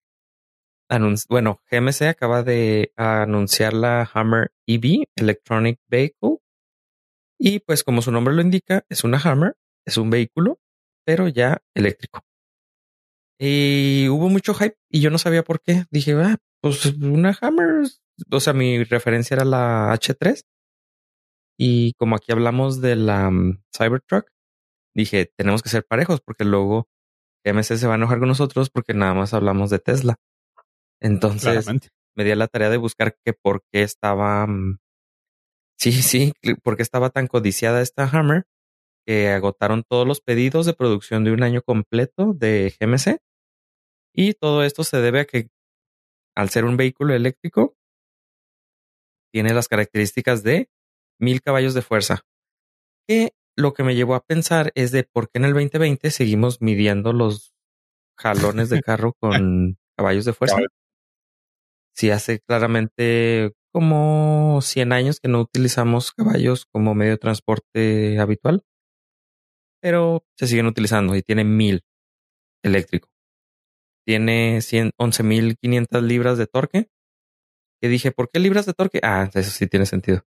[0.89, 6.39] anunciar, bueno, GMC acaba de anunciar la Hammer EV, Electronic Vehicle.
[7.39, 9.57] Y pues como su nombre lo indica, es una Hammer,
[9.87, 10.61] es un vehículo,
[11.05, 12.25] pero ya eléctrico.
[13.39, 15.85] Y hubo mucho hype y yo no sabía por qué.
[15.91, 17.87] Dije, ah, pues una Hammer.
[18.31, 20.45] O sea, mi referencia era la H3.
[21.59, 24.31] Y como aquí hablamos de la um, Cybertruck,
[24.95, 26.89] dije, tenemos que ser parejos porque luego
[27.45, 30.17] MC se va a enojar con nosotros porque nada más hablamos de Tesla.
[31.01, 31.67] Entonces
[32.15, 34.45] me di a la tarea de buscar que por qué estaba...
[34.45, 34.79] Um,
[35.79, 38.45] sí, sí, por qué estaba tan codiciada esta Hammer
[39.11, 43.19] que agotaron todos los pedidos de producción de un año completo de GMC.
[44.15, 45.49] Y todo esto se debe a que
[46.37, 47.75] al ser un vehículo eléctrico,
[49.33, 50.71] tiene las características de
[51.19, 52.21] mil caballos de fuerza.
[53.09, 56.63] Que lo que me llevó a pensar es de por qué en el 2020 seguimos
[56.63, 57.53] midiendo los
[58.17, 60.59] jalones de carro con caballos de fuerza.
[61.97, 68.63] Si hace claramente como 100 años que no utilizamos caballos como medio de transporte habitual,
[69.81, 71.83] pero se siguen utilizando y tiene mil
[72.63, 73.09] eléctrico.
[74.07, 76.89] Tiene 11.500 libras de torque.
[77.81, 79.01] Que dije, ¿por qué libras de torque?
[79.03, 80.25] Ah, eso sí tiene sentido.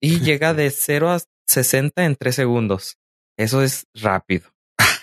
[0.00, 2.98] Y llega de 0 a 60 en 3 segundos.
[3.36, 4.50] Eso es rápido.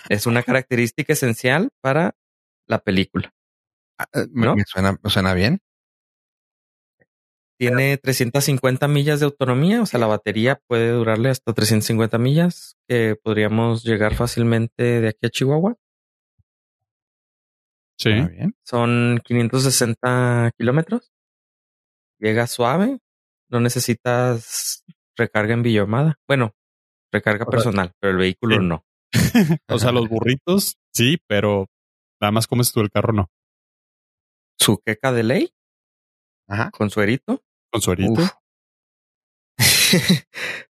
[0.08, 2.16] Es una característica esencial para
[2.66, 3.34] la película.
[3.98, 5.60] Ah, eh, me, suena, me suena bien.
[7.58, 13.16] Tiene 350 millas de autonomía, o sea, la batería puede durarle hasta 350 millas, que
[13.20, 15.76] podríamos llegar fácilmente de aquí a Chihuahua.
[17.98, 18.10] Sí.
[18.62, 21.12] Son 560 kilómetros.
[22.20, 23.00] Llega suave.
[23.50, 24.84] No necesitas
[25.16, 26.18] recarga en videollamada.
[26.28, 26.54] Bueno,
[27.12, 28.84] recarga personal, pero el vehículo no.
[29.68, 31.66] o sea, los burritos sí, pero
[32.20, 33.30] nada más comes tú el carro no.
[34.60, 35.54] Su queca de ley.
[36.46, 36.70] Ajá.
[36.70, 37.42] Con suerito.
[37.70, 38.22] Con suerito.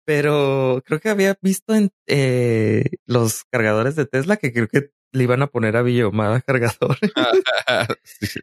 [0.05, 5.23] pero creo que había visto en eh, los cargadores de Tesla que creo que le
[5.23, 6.99] iban a poner a Villomada cargador.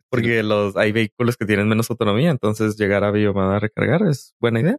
[0.09, 4.33] Porque los hay vehículos que tienen menos autonomía, entonces llegar a Villomada a recargar es
[4.39, 4.77] buena idea.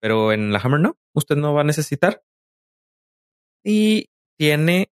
[0.00, 2.22] Pero en la Hammer no, usted no va a necesitar.
[3.62, 4.06] Y
[4.38, 4.90] tiene,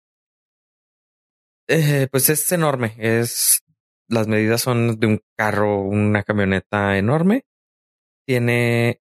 [1.67, 2.95] eh, pues es enorme.
[2.99, 3.63] Es
[4.09, 7.45] las medidas son de un carro, una camioneta enorme.
[8.29, 9.01] Tiene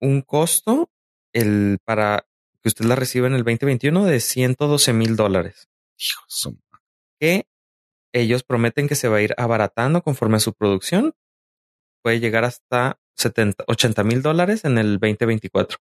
[0.00, 0.90] un costo
[1.32, 2.26] el para
[2.60, 5.68] que usted la reciba en el 2021 de 112 mil dólares.
[7.20, 7.46] Que
[8.12, 11.14] ellos prometen que se va a ir abaratando conforme a su producción.
[12.02, 15.78] Puede llegar hasta 70, 80 mil dólares en el 2024.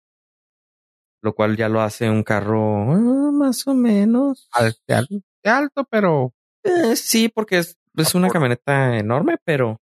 [1.24, 4.50] Lo cual ya lo hace un carro ah, más o menos.
[4.52, 6.32] Alto, alto pero.
[6.62, 9.82] Eh, sí, porque es, es una camioneta enorme, pero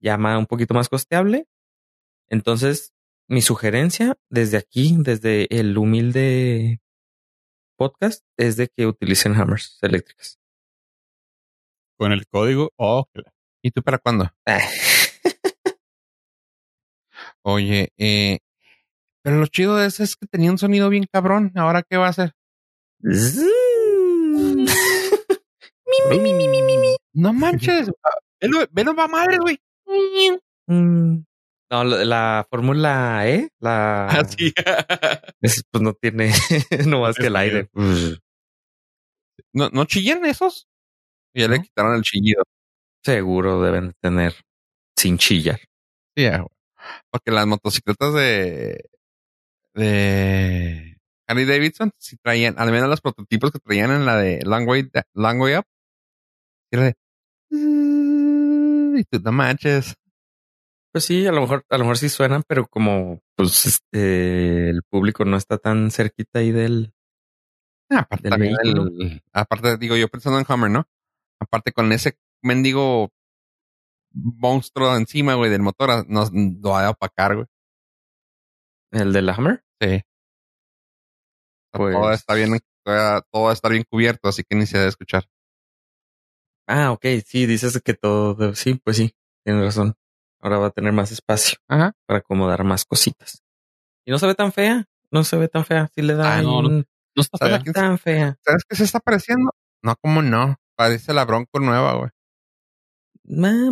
[0.00, 1.48] llama un poquito más costeable.
[2.28, 2.92] Entonces,
[3.28, 6.80] mi sugerencia desde aquí, desde el humilde
[7.76, 10.38] podcast es de que utilicen hammers eléctricas.
[11.98, 13.08] Con el código oh,
[13.62, 14.30] ¿Y tú para cuándo?
[14.46, 14.60] Ah.
[17.42, 18.38] Oye, eh,
[19.22, 21.50] pero lo chido de ese es que tenía un sonido bien cabrón.
[21.56, 22.32] ¿Ahora qué va a hacer?
[27.12, 27.90] no manches.
[28.70, 29.58] Ve va madre, güey.
[30.68, 31.25] Mm.
[31.70, 34.08] No, la, fórmula E, la.
[34.10, 34.52] Ah, sí.
[35.40, 36.32] pues no tiene,
[36.86, 37.68] no más que el aire.
[39.52, 40.68] ¿No, no chillan esos?
[41.34, 42.42] Ya le quitaron el chillido.
[43.04, 44.34] Seguro deben tener
[44.96, 45.60] sin chillar.
[46.16, 46.26] Sí,
[47.10, 48.88] porque las motocicletas de
[49.74, 54.66] de Harley Davidson si traían, al menos los prototipos que traían en la de Long
[54.66, 55.64] Way, Long Way Up,
[56.70, 56.94] era de
[58.98, 59.94] y tú no manches.
[60.96, 64.82] Pues sí, a lo mejor, a lo mejor sí suenan, pero como pues este el
[64.82, 66.94] público no está tan cerquita ahí del.
[67.90, 70.88] Ah, aparte, del aparte, digo yo pensando en Hummer, ¿no?
[71.38, 73.10] Aparte con ese mendigo
[74.10, 77.46] monstruo encima, güey, del motor, nos lo va a opacar, güey.
[78.90, 79.62] ¿El de la Hammer?
[79.78, 80.00] Sí.
[81.72, 81.94] Pues...
[81.94, 82.58] Todo está bien,
[83.30, 85.28] todo está bien cubierto, así que ni se debe escuchar.
[86.66, 89.94] Ah, ok, sí, dices que todo, sí, pues sí, tienes razón.
[90.46, 93.42] Ahora va a tener más espacio para acomodar más cositas.
[94.04, 94.84] Y no se ve tan fea.
[95.10, 95.90] No se ve tan fea.
[95.92, 96.36] Si le da.
[96.36, 96.84] Ah, no, no,
[97.16, 97.60] está fea.
[97.72, 98.38] tan fea.
[98.44, 99.50] ¿Sabes qué se está pareciendo?
[99.82, 100.54] No, como no.
[100.76, 102.10] Parece la Bronco nueva, güey.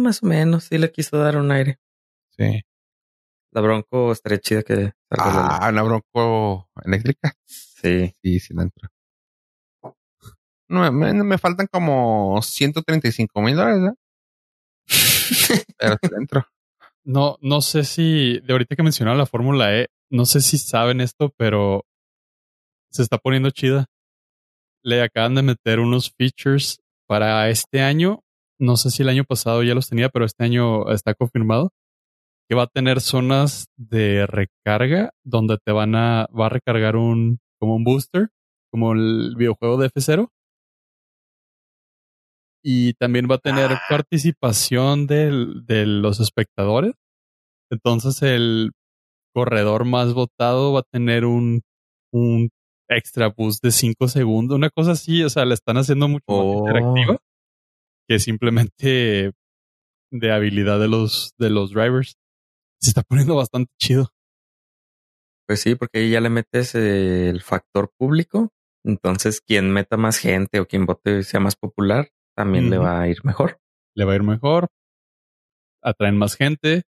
[0.01, 0.65] más o menos.
[0.65, 1.79] Sí le quiso dar un aire.
[2.31, 2.63] Sí.
[3.53, 7.35] La Bronco estaría chida que Ah, una Bronco eléctrica.
[7.45, 8.13] Sí.
[8.21, 8.91] Sí, sí la entra.
[10.69, 13.97] No, me, me faltan como 135 mil dólares, ¿eh?
[15.79, 16.45] Pero dentro.
[17.05, 21.01] No, no sé si, de ahorita que mencionaba la Fórmula E, no sé si saben
[21.01, 21.85] esto, pero
[22.91, 23.87] se está poniendo chida.
[24.83, 28.21] Le acaban de meter unos features para este año.
[28.59, 31.73] No sé si el año pasado ya los tenía, pero este año está confirmado.
[32.49, 37.41] que va a tener zonas de recarga donde te van a, va a recargar un,
[37.59, 38.29] como un booster,
[38.71, 40.29] como el videojuego de F0.
[42.65, 43.83] Y también va a tener Ah.
[43.91, 46.95] participación del- de los espectadores.
[47.71, 48.73] Entonces el
[49.35, 51.61] corredor más votado va a tener un,
[52.13, 52.49] un
[52.89, 56.39] extra boost de 5 segundos, una cosa así, o sea, la están haciendo mucho más
[56.45, 56.59] Oh.
[56.59, 57.19] interactiva
[58.09, 59.33] que simplemente
[60.13, 62.15] de habilidad de los, de los drivers.
[62.81, 64.11] Se está poniendo bastante chido.
[65.49, 68.51] Pues sí, porque ahí ya le metes el factor público.
[68.85, 73.09] Entonces, quien meta más gente o quien vote sea más popular, también le va a
[73.09, 73.59] ir mejor.
[73.97, 74.69] Le va a ir mejor,
[75.83, 76.83] atraen más gente.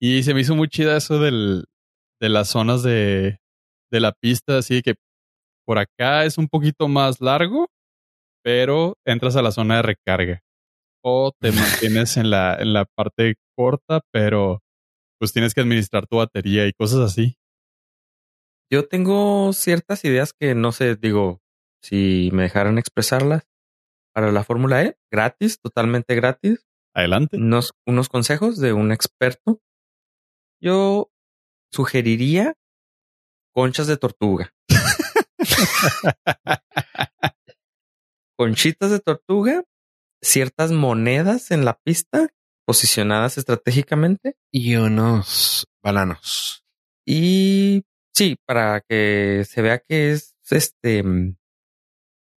[0.00, 1.64] Y se me hizo muy chida eso del,
[2.20, 3.38] de las zonas de,
[3.90, 4.94] de la pista, así que
[5.66, 7.68] por acá es un poquito más largo,
[8.42, 10.40] pero entras a la zona de recarga.
[11.02, 14.60] O te mantienes en la, en la parte corta, pero
[15.18, 17.36] pues tienes que administrar tu batería y cosas así.
[18.70, 21.40] Yo tengo ciertas ideas que no sé, digo,
[21.82, 23.44] si me dejaran expresarlas
[24.14, 26.66] para la Fórmula E, gratis, totalmente gratis.
[26.94, 27.36] Adelante.
[27.36, 29.60] Unos, unos consejos de un experto.
[30.60, 31.10] Yo
[31.72, 32.54] sugeriría
[33.52, 34.54] conchas de tortuga.
[38.38, 39.64] Conchitas de tortuga,
[40.22, 42.28] ciertas monedas en la pista
[42.66, 46.64] posicionadas estratégicamente Y unos balanos.
[47.06, 47.84] y
[48.14, 51.04] sí, para que se vea que es este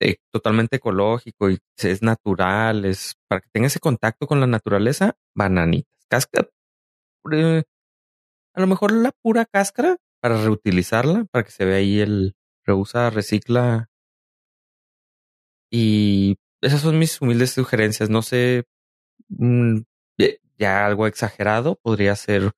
[0.05, 5.15] eh, totalmente ecológico y es natural, es para que tenga ese contacto con la naturaleza,
[5.35, 6.49] bananitas, cáscara,
[7.33, 7.63] eh,
[8.55, 12.35] a lo mejor la pura cáscara para reutilizarla, para que se vea ahí el
[12.65, 13.89] reusa, recicla.
[15.71, 18.09] Y esas son mis humildes sugerencias.
[18.09, 18.65] No sé,
[19.29, 19.79] mm,
[20.19, 20.27] ya-
[20.59, 22.53] ya algo exagerado, podría ser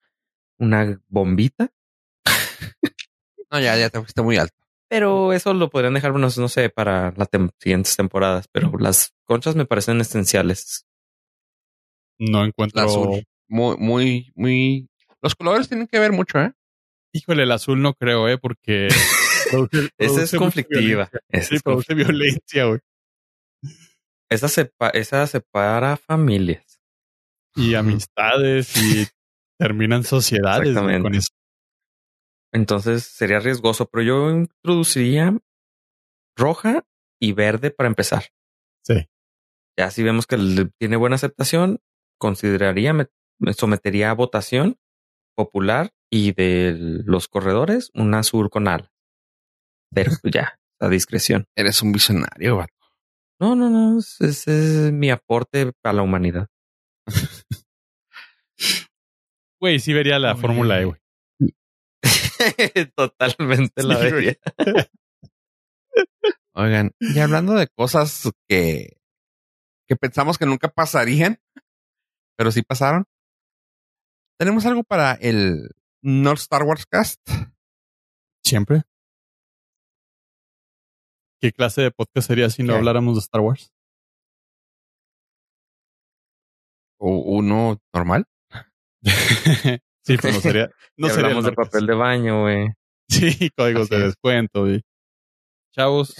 [0.59, 1.71] una bombita.
[3.51, 4.55] No, ya, ya te fuiste muy alto.
[4.89, 8.47] Pero eso lo podrían dejar, bueno, no sé, para las tem- siguientes temporadas.
[8.51, 10.85] Pero las conchas me parecen esenciales.
[12.19, 12.81] No La encuentro.
[12.81, 13.23] azul.
[13.49, 14.87] Muy, muy, muy.
[15.21, 16.51] Los colores tienen que ver mucho, ¿eh?
[17.13, 18.37] Híjole, el azul no creo, ¿eh?
[18.37, 18.87] Porque.
[19.51, 21.09] produce- Esa es conflictiva.
[21.29, 22.09] Esa, Sí, es produce conflictiva.
[22.11, 22.79] violencia, güey.
[24.29, 26.79] esa, sepa- esa separa familias.
[27.55, 29.07] Y amistades y
[29.59, 31.27] terminan sociedades con eso.
[32.57, 35.37] Entonces sería riesgoso, pero yo introduciría
[36.35, 36.83] roja
[37.21, 38.29] y verde para empezar.
[38.83, 39.07] Sí.
[39.77, 40.37] Ya si vemos que
[40.79, 41.79] tiene buena aceptación,
[42.19, 43.05] consideraría, me,
[43.39, 44.79] me sometería a votación
[45.35, 48.91] popular y de los corredores, un azul con ala.
[49.93, 51.45] Pero ya, a discreción.
[51.55, 52.73] Eres un visionario, vato.
[53.39, 56.47] No, no, no, ese es mi aporte a la humanidad.
[59.61, 60.35] Güey, sí vería la.
[60.35, 60.99] Fórmula E, güey.
[62.95, 64.37] Totalmente la vería.
[66.53, 68.97] Oigan, y hablando de cosas que,
[69.87, 71.39] que pensamos que nunca pasarían,
[72.35, 73.05] pero sí pasaron.
[74.39, 75.69] Tenemos algo para el
[76.01, 77.21] North Star Wars Cast.
[78.43, 78.83] Siempre.
[81.39, 82.79] ¿Qué clase de podcast sería si no ¿Qué?
[82.79, 83.71] habláramos de Star Wars?
[86.99, 88.25] O uno normal.
[90.07, 90.69] sí, pues no sería.
[90.97, 92.67] No sería hablamos de papel de baño, güey.
[93.09, 94.05] Sí, códigos Así de es.
[94.07, 94.61] descuento.
[94.61, 94.81] güey.
[95.73, 96.15] Chavos,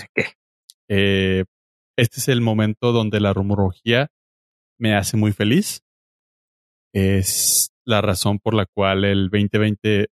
[0.90, 1.44] eh,
[1.98, 4.10] este es el momento donde la rumorología
[4.80, 5.82] me hace muy feliz.
[6.94, 10.08] Es la razón por la cual el 2020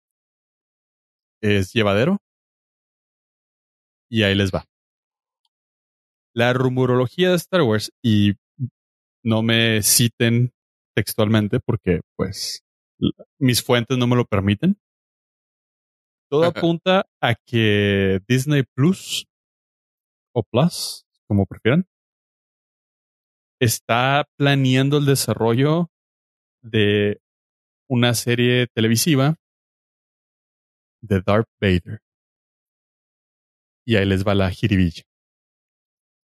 [1.42, 2.18] es llevadero.
[4.10, 4.64] Y ahí les va.
[6.34, 8.34] La rumorología de Star Wars, y
[9.24, 10.52] no me citen
[10.94, 12.62] textualmente porque, pues,
[13.38, 14.78] mis fuentes no me lo permiten.
[16.30, 16.58] Todo Ajá.
[16.58, 19.26] apunta a que Disney Plus
[20.32, 21.86] o Plus, como prefieran,
[23.60, 25.90] está planeando el desarrollo
[26.62, 27.20] de
[27.88, 29.36] una serie televisiva
[31.02, 32.00] de Darth Vader.
[33.84, 35.02] Y ahí les va la jiribilla.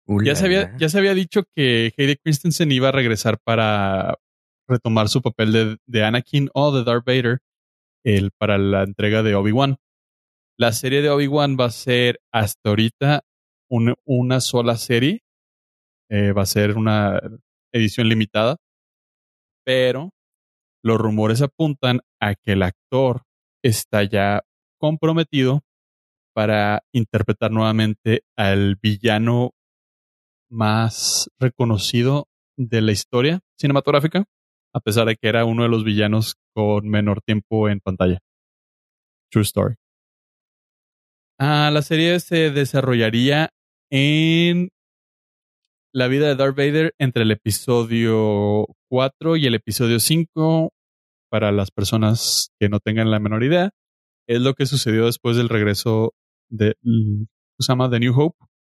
[0.06, 4.20] Ya se, había, ya se había dicho que Hayden Christensen iba a regresar para
[4.68, 7.40] retomar su papel de, de Anakin o de Darth Vader
[8.06, 9.78] el, para la entrega de Obi-Wan.
[10.58, 13.22] La serie de Obi-Wan va a ser hasta ahorita
[13.70, 15.22] un- una sola serie.
[16.10, 17.20] Eh, va a ser una
[17.74, 18.58] edición limitada.
[19.66, 20.12] Pero
[20.84, 23.24] los rumores apuntan a que el actor
[23.64, 24.44] está ya
[24.80, 25.62] comprometido
[26.36, 29.52] para interpretar nuevamente al villano
[30.52, 34.26] más reconocido de la historia cinematográfica,
[34.74, 38.20] a pesar de que era uno de los villanos con menor tiempo en pantalla.
[39.32, 39.76] True story.
[41.40, 43.50] Ah, la serie se desarrollaría
[43.92, 44.70] en
[45.94, 50.72] la vida de Darth Vader entre el episodio 4 y el episodio 5.
[51.30, 53.72] Para las personas que no tengan la menor idea,
[54.28, 56.14] es lo que sucedió después del regreso
[56.50, 57.90] de, se llama?
[57.90, 58.38] The New Hope,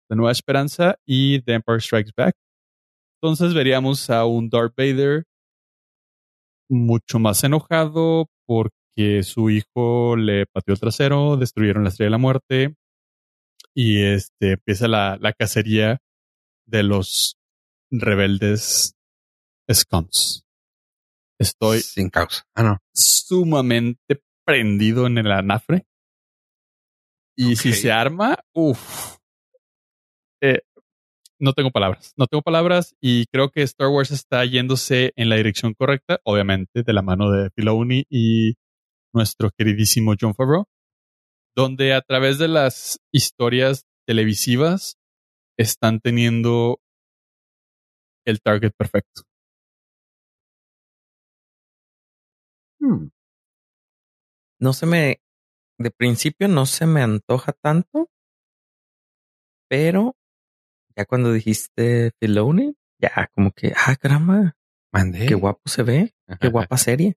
[0.09, 2.35] de Nueva Esperanza y The Empire Strikes Back.
[3.21, 5.25] Entonces veríamos a un Darth Vader
[6.69, 12.17] mucho más enojado porque su hijo le pateó el trasero, destruyeron la estrella de la
[12.17, 12.75] muerte
[13.73, 15.99] y este empieza la, la cacería
[16.65, 17.37] de los
[17.91, 18.95] rebeldes
[19.71, 20.45] scums.
[21.39, 22.43] Estoy sin causa.
[22.55, 22.79] Ah, no.
[22.93, 25.85] sumamente prendido en el anafre.
[27.35, 29.17] Y si se arma, uff.
[31.39, 32.13] No tengo palabras.
[32.17, 36.83] No tengo palabras y creo que Star Wars está yéndose en la dirección correcta, obviamente,
[36.83, 38.55] de la mano de Filoni y
[39.13, 40.65] nuestro queridísimo John Favreau,
[41.55, 44.97] donde a través de las historias televisivas
[45.57, 46.79] están teniendo
[48.25, 49.23] el target perfecto.
[52.79, 53.09] Hmm.
[54.59, 55.21] No se me,
[55.79, 58.09] de principio no se me antoja tanto,
[59.69, 60.15] pero
[60.95, 64.55] ya cuando dijiste Filoni, ya como que, ah, caramba,
[64.91, 65.25] Mandé.
[65.25, 67.15] qué guapo se ve, qué guapa serie.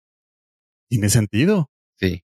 [0.89, 1.71] Tiene sentido.
[1.97, 2.23] Sí.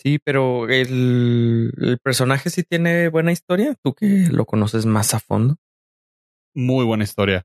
[0.00, 5.18] Sí, pero el, el personaje sí tiene buena historia, tú que lo conoces más a
[5.18, 5.56] fondo.
[6.54, 7.44] Muy buena historia.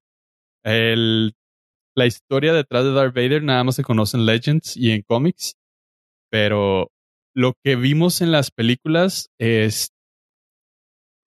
[0.64, 1.34] El,
[1.96, 5.56] la historia detrás de Darth Vader nada más se conoce en Legends y en cómics,
[6.30, 6.92] pero
[7.36, 9.93] lo que vimos en las películas es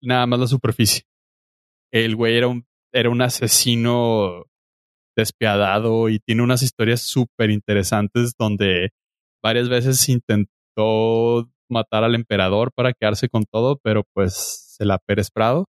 [0.07, 1.03] nada más la superficie.
[1.91, 4.45] El güey era un, era un asesino
[5.15, 8.91] despiadado y tiene unas historias súper interesantes donde
[9.43, 15.29] varias veces intentó matar al emperador para quedarse con todo, pero pues se la Pérez
[15.31, 15.65] Prado.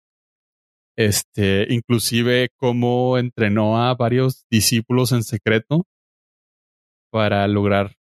[0.96, 5.84] Este, inclusive cómo entrenó a varios discípulos en secreto
[7.10, 7.94] para lograr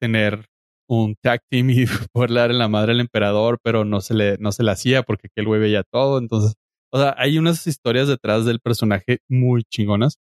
[0.00, 0.46] tener
[0.88, 4.36] un tag team y poder dar en la madre al emperador, pero no se le,
[4.38, 6.18] no se le hacía porque aquel güey veía todo.
[6.18, 6.54] Entonces,
[6.92, 10.18] o sea, hay unas historias detrás del personaje muy chingonas.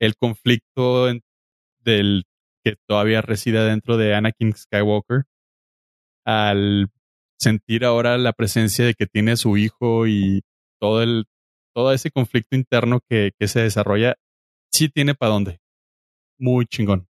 [0.00, 1.06] El conflicto
[1.80, 2.24] del
[2.64, 5.24] que todavía reside dentro de Anakin Skywalker
[6.26, 6.88] al
[7.38, 10.42] sentir ahora la presencia de que tiene su hijo y
[10.80, 11.26] todo el
[11.74, 14.14] todo ese conflicto interno que, que se desarrolla,
[14.72, 15.58] sí tiene para dónde.
[16.38, 17.08] Muy chingón.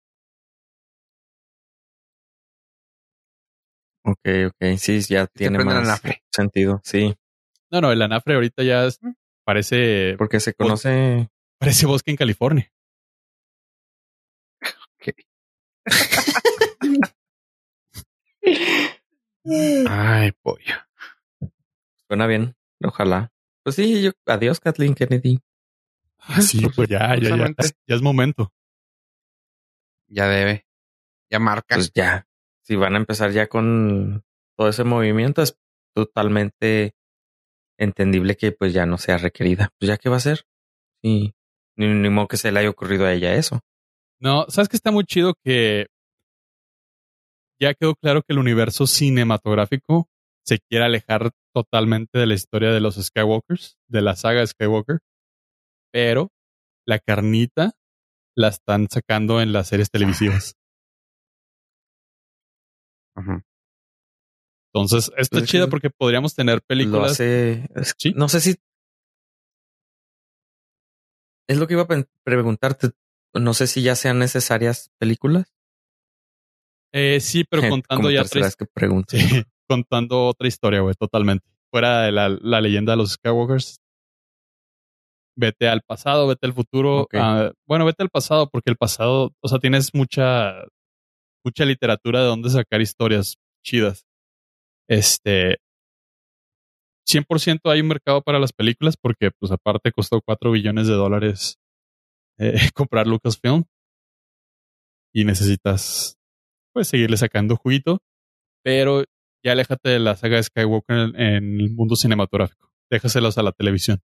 [4.05, 7.15] Ok, ok, sí, ya tiene más sentido, sí,
[7.71, 9.01] No, no, el anafre ahorita ya es-
[9.45, 11.29] parece, porque se conoce
[11.59, 12.71] parece bosque en California.
[19.87, 20.75] Ay, pollo.
[22.07, 23.33] Suena bien, ojalá.
[23.63, 25.41] Pues sí, yo, adiós, Kathleen Kennedy.
[26.19, 27.53] Ah, sí, Pues, pues ya, ya, ya,
[27.87, 28.53] ya es momento.
[30.09, 30.67] Ya debe.
[31.31, 31.75] Ya marca.
[31.77, 32.27] Pues ya,
[32.65, 34.25] si van a empezar ya con
[34.57, 35.59] todo ese movimiento, es
[35.95, 36.95] totalmente
[37.79, 39.71] entendible que pues ya no sea requerida.
[39.79, 40.45] Pues ya qué va a hacer.
[41.03, 41.35] Sí,
[41.77, 43.61] ni, ni modo que se le haya ocurrido a ella eso.
[44.21, 45.87] No, sabes que está muy chido que
[47.61, 50.09] ya quedó claro que el universo cinematográfico
[50.45, 55.01] se quiere alejar totalmente de la historia de los Skywalkers, de la saga Skywalker,
[55.93, 56.31] pero
[56.87, 57.73] la carnita
[58.37, 60.55] la están sacando en las series televisivas.
[64.73, 67.13] Entonces, está Pues, chido eh, porque podríamos tener películas.
[67.13, 67.69] hace.
[67.75, 68.13] es- Sí.
[68.17, 68.57] No sé si.
[71.49, 71.89] Es lo que iba a
[72.25, 72.91] preguntarte.
[73.35, 75.53] No sé si ya sean necesarias películas.
[76.93, 79.17] Eh, sí, pero contando ya que pregunto.
[79.17, 81.47] Sí, contando otra historia, güey, totalmente.
[81.71, 83.81] Fuera de la, la leyenda de los Skywalkers.
[85.37, 87.09] Vete al pasado, vete al futuro.
[87.15, 90.63] Ah, bueno, vete al pasado porque el pasado, o sea, tienes mucha,
[91.45, 94.05] mucha literatura de dónde sacar historias chidas.
[94.89, 95.59] Este,
[97.07, 101.59] 100% hay un mercado para las películas porque, pues, aparte costó 4 billones de dólares
[102.39, 103.65] eh, comprar Lucasfilm
[105.13, 106.17] y necesitas,
[106.73, 107.99] pues, seguirle sacando juguito,
[108.65, 109.05] pero
[109.45, 112.71] ya aléjate de la saga de Skywalker en, en el mundo cinematográfico.
[112.91, 114.01] Déjaselos a la televisión.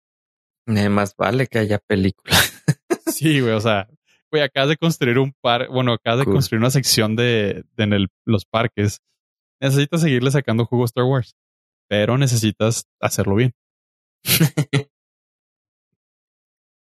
[0.68, 2.54] Eh, más vale que haya películas.
[3.06, 3.90] Sí, güey, o sea,
[4.32, 6.34] güey, acabas de construir un par, bueno, acabas de Cool.
[6.36, 9.00] construir una sección de, de en el- los parques.
[9.62, 11.36] Necesitas seguirle sacando jugo a Star Wars,
[11.90, 13.54] pero necesitas hacerlo bien.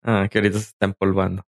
[0.04, 1.44] ah, que ahorita se está empolvando.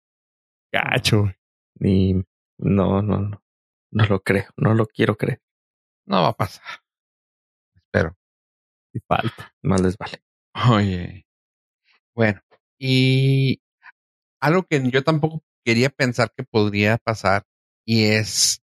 [0.73, 1.33] Gacho.
[1.81, 2.15] Y
[2.59, 3.43] no, no, no.
[3.91, 4.51] No lo creo.
[4.57, 5.41] No lo quiero creer.
[6.07, 6.65] No va a pasar.
[7.75, 8.17] Espero.
[8.93, 9.55] Y falta.
[9.63, 10.23] Más les vale.
[10.71, 11.27] Oye.
[12.15, 12.41] Bueno,
[12.79, 13.61] y
[14.41, 17.45] algo que yo tampoco quería pensar que podría pasar
[17.85, 18.63] y es,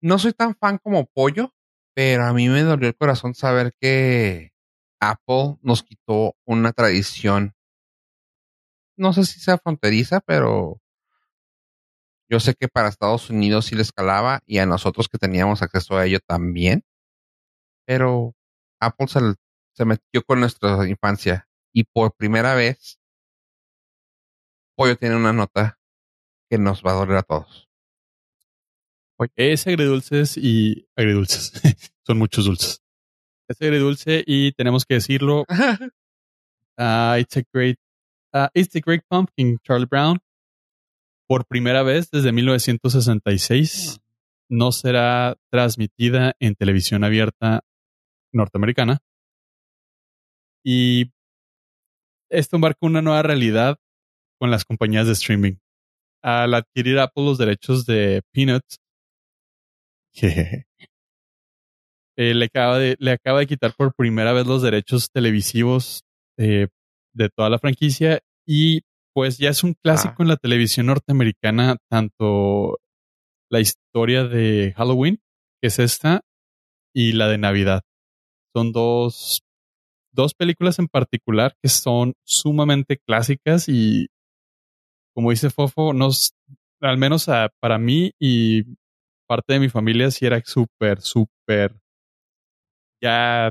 [0.00, 1.54] no soy tan fan como pollo,
[1.94, 4.52] pero a mí me dolió el corazón saber que
[5.00, 7.54] Apple nos quitó una tradición.
[8.96, 10.80] No sé si sea fronteriza, pero
[12.30, 15.96] yo sé que para Estados Unidos sí le escalaba y a nosotros que teníamos acceso
[15.96, 16.84] a ello también.
[17.86, 18.34] Pero
[18.80, 19.20] Apple se,
[19.74, 22.98] se metió con nuestra infancia y por primera vez
[24.74, 25.78] Pollo tiene una nota
[26.48, 27.68] que nos va a doler a todos.
[29.36, 31.52] Es agridulces y agridulces.
[32.06, 32.82] Son muchos dulces.
[33.48, 35.44] Es agridulce y tenemos que decirlo.
[36.78, 37.78] Uh, it's a great,
[38.32, 40.18] uh, it's a great pumpkin, Charlie Brown.
[41.28, 44.00] Por primera vez desde 1966
[44.48, 47.64] no será transmitida en televisión abierta
[48.32, 48.98] norteamericana.
[50.64, 51.12] Y
[52.28, 53.78] esto marca una nueva realidad
[54.42, 55.52] con las compañías de streaming.
[56.20, 58.80] Al adquirir Apple los derechos de Peanuts,
[62.16, 66.02] eh, le, acaba de, le acaba de quitar por primera vez los derechos televisivos
[66.38, 66.66] eh,
[67.14, 68.80] de toda la franquicia y
[69.14, 70.22] pues ya es un clásico Ah.
[70.22, 72.80] en la televisión norteamericana, tanto
[73.48, 75.20] la historia de Halloween,
[75.60, 76.22] que es esta,
[76.92, 77.82] y la de Navidad.
[78.56, 79.42] Son dos,
[80.12, 84.08] dos películas en particular que son sumamente clásicas y,
[85.14, 86.34] como dice Fofo, nos,
[86.80, 88.64] al menos a- para mí y
[89.28, 91.74] parte de mi familia, sí era súper, súper
[93.02, 93.50] ya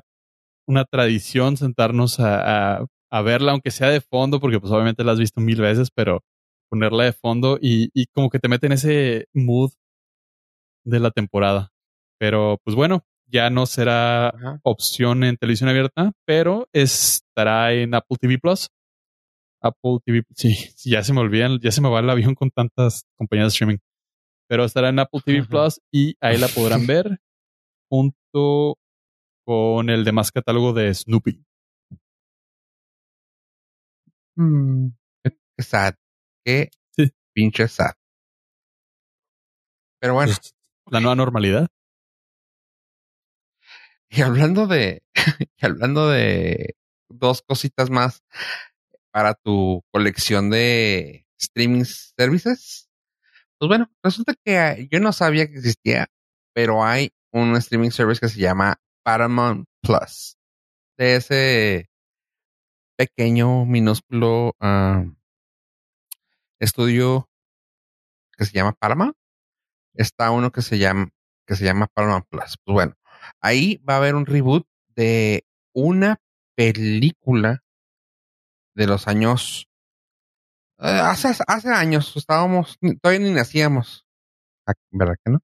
[0.67, 5.13] una tradición sentarnos a, a, a verla, aunque sea de fondo, porque pues obviamente la
[5.13, 6.21] has visto mil veces, pero
[6.69, 9.71] ponerla de fondo y, y como que te mete en ese mood
[10.85, 11.71] de la temporada.
[12.19, 14.59] Pero pues bueno, ya no será Ajá.
[14.63, 18.69] opción en televisión abierta, pero estará en Apple TV Plus.
[19.61, 22.49] Apple TV, sí, sí, ya se me olvidan, ya se me va el avión con
[22.51, 23.77] tantas compañías de streaming.
[24.49, 25.45] Pero estará en Apple TV.
[25.45, 27.19] Plus y ahí la podrán ver
[27.89, 28.77] junto
[29.45, 31.43] con el demás catálogo de Snoopy.
[34.37, 34.89] Mm,
[35.23, 35.93] qué, qué sad.
[36.45, 37.09] Qué Sí.
[37.33, 37.93] pinche sad.
[40.01, 40.53] Pero bueno, Pues,
[40.91, 41.67] la nueva normalidad.
[44.09, 45.03] y hablando de,
[45.57, 46.75] y hablando de
[47.09, 48.23] dos cositas más
[49.11, 52.89] para tu colección de streaming services.
[53.59, 56.07] Pues bueno, resulta que ah, yo no sabía que existía,
[56.53, 60.37] pero hay un streaming service que se llama Paramount Plus.
[60.97, 61.89] De ese
[62.97, 65.05] pequeño, minúsculo ah,
[66.59, 67.29] estudio
[68.37, 69.15] que se llama Paramount.
[69.93, 71.09] Está uno que se llama,
[71.45, 72.57] que se llama Paramount Plus.
[72.63, 72.95] Pues bueno,
[73.41, 76.17] ahí va a haber un reboot de una
[76.55, 77.63] película
[78.81, 79.67] de los años.
[80.79, 84.05] eh, hace, hace años estábamos, todavía ni nacíamos.
[84.67, 85.39] Ah, ¿Verdad que no?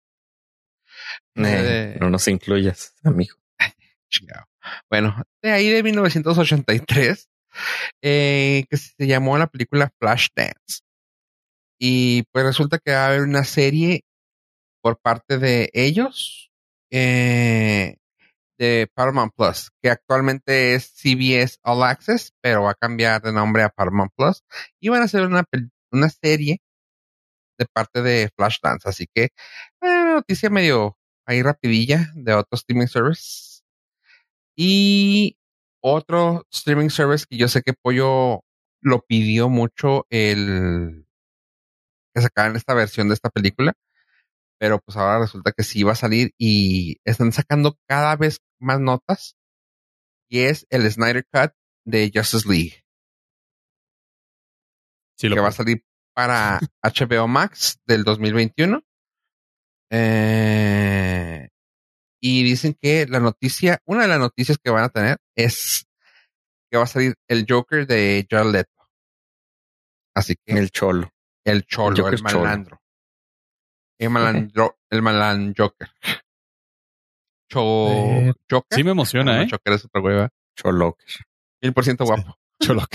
[1.35, 3.35] Eh, Eh, no nos incluyas, amigo.
[4.89, 7.29] Bueno, de ahí de 1983,
[8.01, 10.81] eh, que se llamó la película Flashdance.
[11.79, 14.03] Y pues resulta que va a haber una serie
[14.81, 16.49] por parte de ellos,
[16.91, 17.97] eh,
[18.57, 23.63] de Paramount Plus, que actualmente es CBS All Access, pero va a cambiar de nombre
[23.63, 24.43] a Paramount Plus.
[24.79, 25.43] Y van a hacer una,
[25.91, 26.61] una serie
[27.57, 28.87] de parte de Flashdance.
[28.89, 29.31] Así que, eh,
[29.81, 33.61] noticia medio ahí rapidilla de otro streaming service.
[34.55, 35.37] Y
[35.81, 38.43] otro streaming service que yo sé que Pollo
[38.81, 41.05] lo pidió mucho el
[42.13, 43.73] que sacaran esta versión de esta película.
[44.59, 48.79] Pero pues ahora resulta que sí va a salir y están sacando cada vez más
[48.79, 49.35] notas.
[50.29, 51.53] Y es el Snyder Cut
[51.85, 52.83] de Justice League,
[55.17, 55.83] Sí, lo que va a salir
[56.13, 58.83] para HBO Max del 2021.
[59.89, 61.49] Eh,
[62.21, 65.87] y dicen que la noticia, una de las noticias que van a tener es
[66.69, 68.89] que va a salir el Joker de Jared Leto.
[70.15, 71.09] Así que el, El cholo.
[71.67, 72.79] cholo, Joker el cholo.
[73.99, 75.89] El malandro, el malandro Joker.
[77.49, 78.75] Cho, Eh, Joker.
[78.77, 79.47] Sí me emociona, no, ¿eh?
[79.49, 80.29] Joker es otro güey, ¿verdad?
[80.55, 80.97] Cholo.
[81.61, 82.37] Mil por ciento guapo.
[82.61, 82.89] Choloc.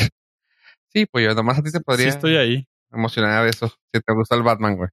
[0.92, 2.66] Sí, pues yo nomás a ti te Sí podría estoy ahí.
[2.90, 3.68] emocionar de eso.
[3.68, 4.88] Si te gusta el Batman, güey.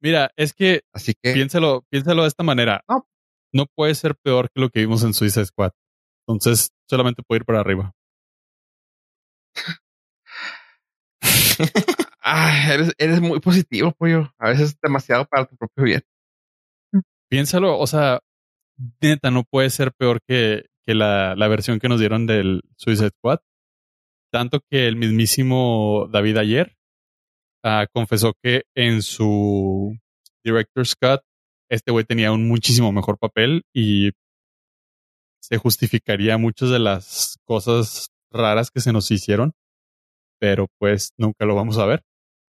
[0.00, 2.82] Mira, es que Así que, piénsalo, piénsalo de esta manera.
[2.88, 3.08] No.
[3.52, 5.70] No puede ser peor que lo que vimos en Suicide Squad.
[6.26, 7.92] Entonces, solamente puede ir para arriba.
[12.26, 14.32] Ah, eres, eres muy positivo, pollo.
[14.38, 16.02] A veces demasiado para tu propio bien.
[17.28, 18.20] Piénsalo, o sea,
[19.02, 23.10] neta, no puede ser peor que, que la, la versión que nos dieron del Suicide
[23.10, 23.40] Squad.
[24.32, 26.76] Tanto que el mismísimo David ayer
[27.62, 29.96] ah, confesó que en su
[30.42, 31.20] Director's Cut
[31.68, 34.12] este güey tenía un muchísimo mejor papel y
[35.40, 39.52] se justificaría muchas de las cosas raras que se nos hicieron,
[40.40, 42.02] pero pues nunca lo vamos a ver.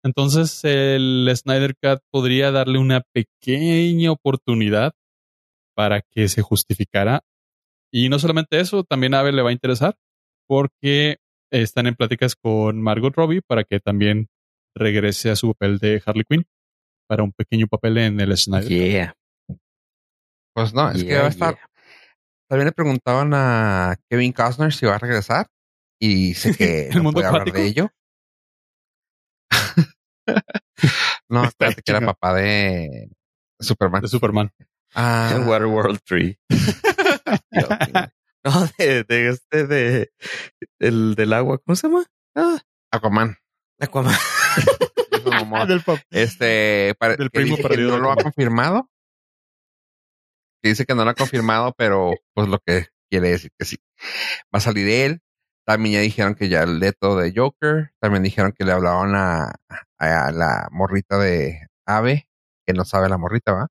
[0.07, 4.93] Entonces el Snyder Cut podría darle una pequeña oportunidad
[5.75, 7.21] para que se justificara.
[7.91, 9.95] Y no solamente eso, también a Abel le va a interesar
[10.47, 11.17] porque
[11.51, 14.29] están en pláticas con Margot Robbie para que también
[14.75, 16.45] regrese a su papel de Harley Quinn
[17.07, 18.67] para un pequeño papel en el Snyder.
[18.69, 19.13] Yeah.
[20.53, 21.57] Pues no, es que va a estar.
[22.49, 25.47] También le preguntaban a Kevin Costner si va a regresar
[25.99, 27.89] y sé que ¿El no mundo puede hablar de ello.
[31.29, 33.09] No, espérate que era papá de
[33.59, 34.01] Superman.
[34.01, 34.51] de Superman.
[34.95, 36.37] Ah, Waterworld 3.
[36.49, 38.11] Dios mío.
[38.43, 40.11] no, de, de este, de,
[40.79, 42.05] el del agua, ¿cómo se llama?
[42.35, 42.59] Ah,
[42.91, 43.37] Aquaman.
[43.79, 44.15] Aquaman.
[45.67, 48.89] Del Este, pare- Del primo dice que perdido no lo ha confirmado.
[50.63, 53.77] Que dice que no lo ha confirmado, pero pues lo que quiere decir que sí.
[54.53, 55.21] Va a salir él.
[55.65, 57.91] También ya dijeron que ya el leto de Joker.
[57.99, 59.55] También dijeron que le hablaban a,
[59.99, 62.27] a la morrita de Ave,
[62.65, 63.67] que no sabe la morrita, ¿va?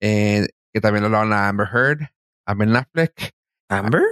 [0.00, 2.00] Eh, que también le hablaban a Amber Heard,
[2.46, 3.32] a Ben Affleck.
[3.68, 4.02] ¿Amber?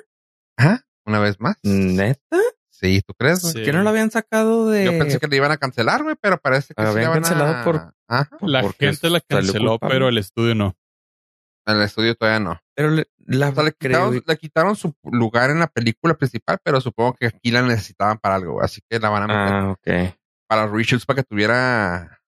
[0.56, 1.56] Ajá, una vez más.
[1.62, 2.38] ¿Neta?
[2.70, 3.40] Sí, ¿tú crees?
[3.42, 3.64] Sí.
[3.64, 4.84] ¿Que no lo habían sacado de...?
[4.84, 7.14] Yo pensé que le iban a cancelar, güey, pero parece que Lo sí habían a-
[7.14, 8.28] cancelado por- Ajá.
[8.40, 10.76] La gente la canceló, pero el estudio no.
[11.66, 12.60] El estudio todavía no.
[12.74, 16.14] Pero le, la O sea, le creo- quitaron, le quitaron su lugar en la película
[16.14, 19.54] principal, pero supongo que aquí la necesitaban para algo, así que la van a meter
[19.54, 20.14] Ah, ok.
[20.48, 22.20] Para reshoots para que tuviera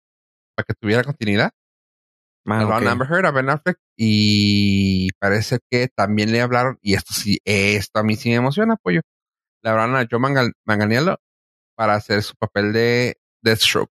[0.57, 1.51] para que tuviera continuidad.
[2.47, 2.89] Ah, Hablaron ok.
[2.89, 7.39] a Amber Heard, a Ben Affleck y parece que también le hablaron y esto sí,
[7.45, 9.01] esto a mí sí me emociona, pollo.
[9.63, 11.19] Le hablaron a Joe Mangal- Manganiello
[11.77, 13.91] para hacer su papel de Deathstroke.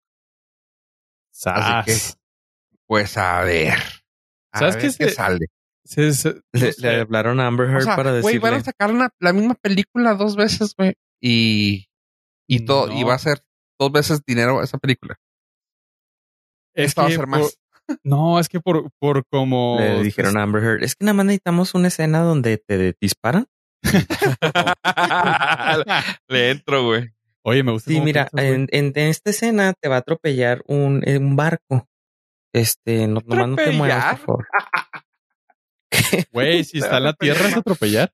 [1.45, 2.19] Así Sas.
[2.87, 3.75] Pues a ver.
[4.53, 5.47] A ¿Sabes ver qué qué se- sale?
[5.85, 6.41] Se- se- no
[6.81, 8.41] Le, hablaron a Amber Heard O sea, para güey, decirle...
[8.41, 10.95] van a sacar una- la misma película dos veces, güey.
[11.21, 11.89] Y,
[12.49, 13.09] y todo, y No.
[13.09, 13.43] va a ser
[13.79, 15.17] dos veces dinero esa película.
[16.75, 17.59] Es Esta va a ser por- más.
[18.05, 19.79] no, es que por, por como.
[19.81, 23.47] Le dijeron a Amber Heard, es que nada más necesitamos una escena donde te disparan.
[26.29, 27.11] Le entro, güey.
[27.43, 27.91] Oye, me gusta.
[27.91, 31.37] Sí, mira, piensas, en, en, en esta escena te va a atropellar un, eh, un
[31.37, 31.89] barco.
[32.53, 34.49] Este, no, nomás no te muevas, por favor.
[36.33, 38.11] Güey, si está en la tierra, es atropellar.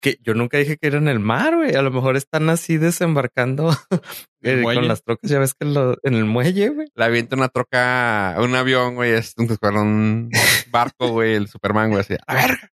[0.00, 1.74] Que yo nunca dije que era en el mar, güey.
[1.74, 3.70] A lo mejor están así desembarcando
[4.42, 5.30] ¿El eh, con las trocas.
[5.30, 6.88] Ya ves que en, lo- en el muelle, güey.
[6.94, 9.12] Le avienta una troca, un avión, güey.
[9.12, 10.30] Es un, un
[10.70, 11.34] barco, güey.
[11.34, 12.00] El Superman, güey.
[12.02, 12.14] Así.
[12.26, 12.70] A ver.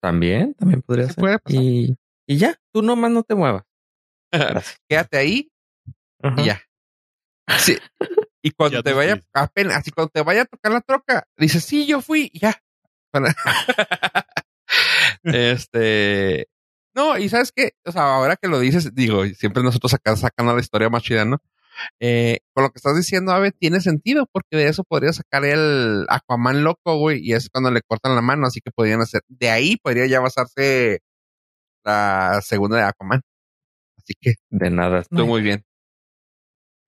[0.00, 1.16] También, también podría ser.
[1.16, 1.60] puede pasar.
[1.60, 1.96] Y,
[2.26, 3.64] y ya, tú nomás no te muevas.
[4.88, 5.50] Quédate ahí
[6.36, 6.60] y ya.
[7.58, 7.76] Sí.
[8.42, 11.64] Y cuando Ya te vaya, apenas, así cuando te vaya a tocar la troca, dices,
[11.64, 12.62] sí, yo fui, y ya.
[15.22, 16.48] Este.
[16.94, 20.54] No, y sabes qué, o sea, ahora que lo dices, digo, siempre nosotros acá sacando
[20.54, 21.38] la historia más chida, ¿no?
[22.00, 26.06] Eh, con lo que estás diciendo, Ave, tiene sentido, porque de eso podría sacar el
[26.08, 29.48] Aquaman loco, güey, y es cuando le cortan la mano, así que podrían hacer, de
[29.50, 31.00] ahí podría ya basarse
[31.84, 33.20] la segunda de Aquaman.
[33.96, 35.00] Así que De nada.
[35.00, 35.62] estuvo muy bien.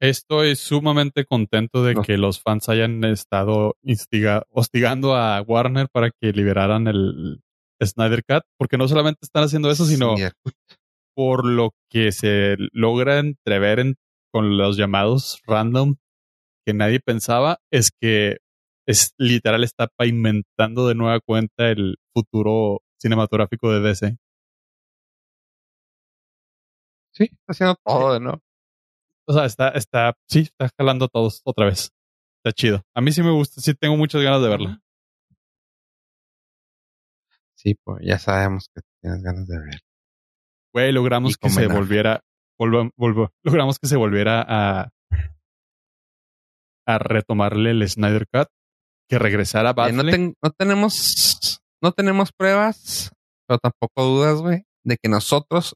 [0.01, 2.03] Estoy sumamente contento de No.
[2.03, 7.43] que los fans hayan estado instiga- hostigando a Warner para que liberaran el
[7.87, 10.25] Snyder Cut, porque no solamente están haciendo eso, sino Sí,
[11.17, 13.97] por lo que se logra entrever en-
[14.33, 15.97] con los llamados random
[16.67, 18.39] que nadie pensaba, es que
[18.87, 24.17] es literal está pavimentando de nueva cuenta el futuro cinematográfico de DC.
[27.13, 28.41] sí, está haciendo todo de nuevo.
[29.27, 31.93] O sea, está, está, sí, está jalando a todos otra vez.
[32.43, 32.83] Está chido.
[32.95, 34.81] A mí sí me gusta, sí tengo muchas ganas de verla.
[37.63, 39.81] Sí, pues ya sabemos que tienes ganas de ver.
[40.73, 42.23] Güey, logramos Y que se volviera,
[42.59, 44.91] volva- volva- logramos que se volviera a,
[46.87, 48.49] a retomarle el Snyder Cut,
[49.09, 50.07] que regresara Batman.
[50.07, 53.11] no, ten- no tenemos, no tenemos pruebas,
[53.47, 55.75] pero tampoco dudas, güey, de que nosotros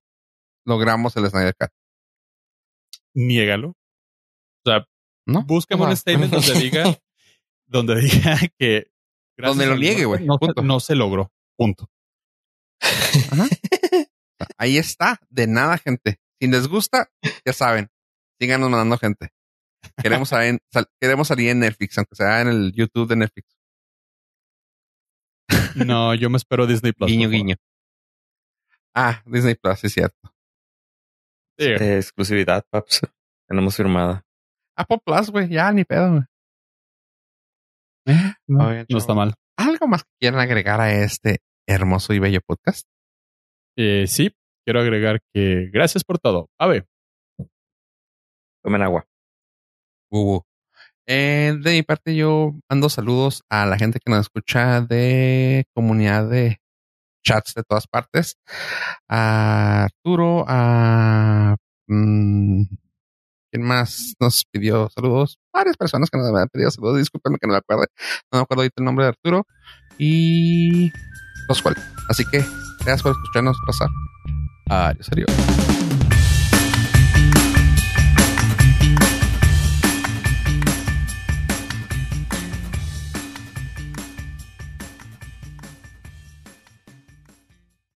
[0.67, 1.71] logramos el Snyder Cut.
[3.15, 3.71] niégalo.
[3.71, 4.85] O sea,
[5.27, 5.45] ¿No?
[5.45, 6.85] búscame un statement donde diga,
[7.67, 8.87] donde diga que
[9.37, 10.25] gracias Donde lo niegue, güey.
[10.63, 11.31] No se logró.
[11.57, 11.89] Punto.
[14.59, 16.19] Ahí está, de nada, gente.
[16.41, 17.11] Si les gusta,
[17.45, 17.89] ya saben.
[18.41, 19.31] Síganos mandando gente.
[20.03, 23.49] Queremos salir, sal- queremos salir en Netflix, aunque sea en el YouTube de Netflix.
[25.77, 27.11] No, yo me espero Disney Plus.
[27.11, 27.57] guiño, guiño.
[28.95, 30.35] Ah, Disney Plus, sí es cierto.
[31.59, 33.01] Sí, Eh, exclusividad, paps.
[33.49, 34.25] Tenemos firmada.
[34.77, 36.23] Apple Plus, güey, ya ni pedo, güey.
[38.49, 39.35] Oigan, no está mal.
[39.57, 42.87] ¿Algo más que quieran agregar a este hermoso y bello podcast?
[43.77, 44.35] Eh, sí,
[44.65, 46.49] quiero agregar que gracias por todo.
[46.59, 46.87] A ver,
[48.65, 49.07] Tomen agua.
[50.11, 50.41] Uh,
[51.07, 56.31] eh, de mi parte, yo mando saludos a la gente que nos escucha de comunidad
[56.31, 56.61] de
[57.23, 58.39] chats de todas partes.
[59.09, 61.57] A Arturo, a
[61.89, 62.63] mm,
[63.55, 65.39] ¿quién más nos pidió saludos?
[65.53, 66.99] Varias personas que nos han pedido saludos.
[66.99, 67.85] Disculpenme que no me acuerdo.
[68.33, 69.47] No me acuerdo ahorita el nombre de Arturo.
[69.97, 70.91] Y
[71.49, 71.77] Roswell.
[72.09, 72.39] Así que
[72.81, 73.89] gracias por escucharnos pasar.
[74.69, 75.74] Adiós, adiós.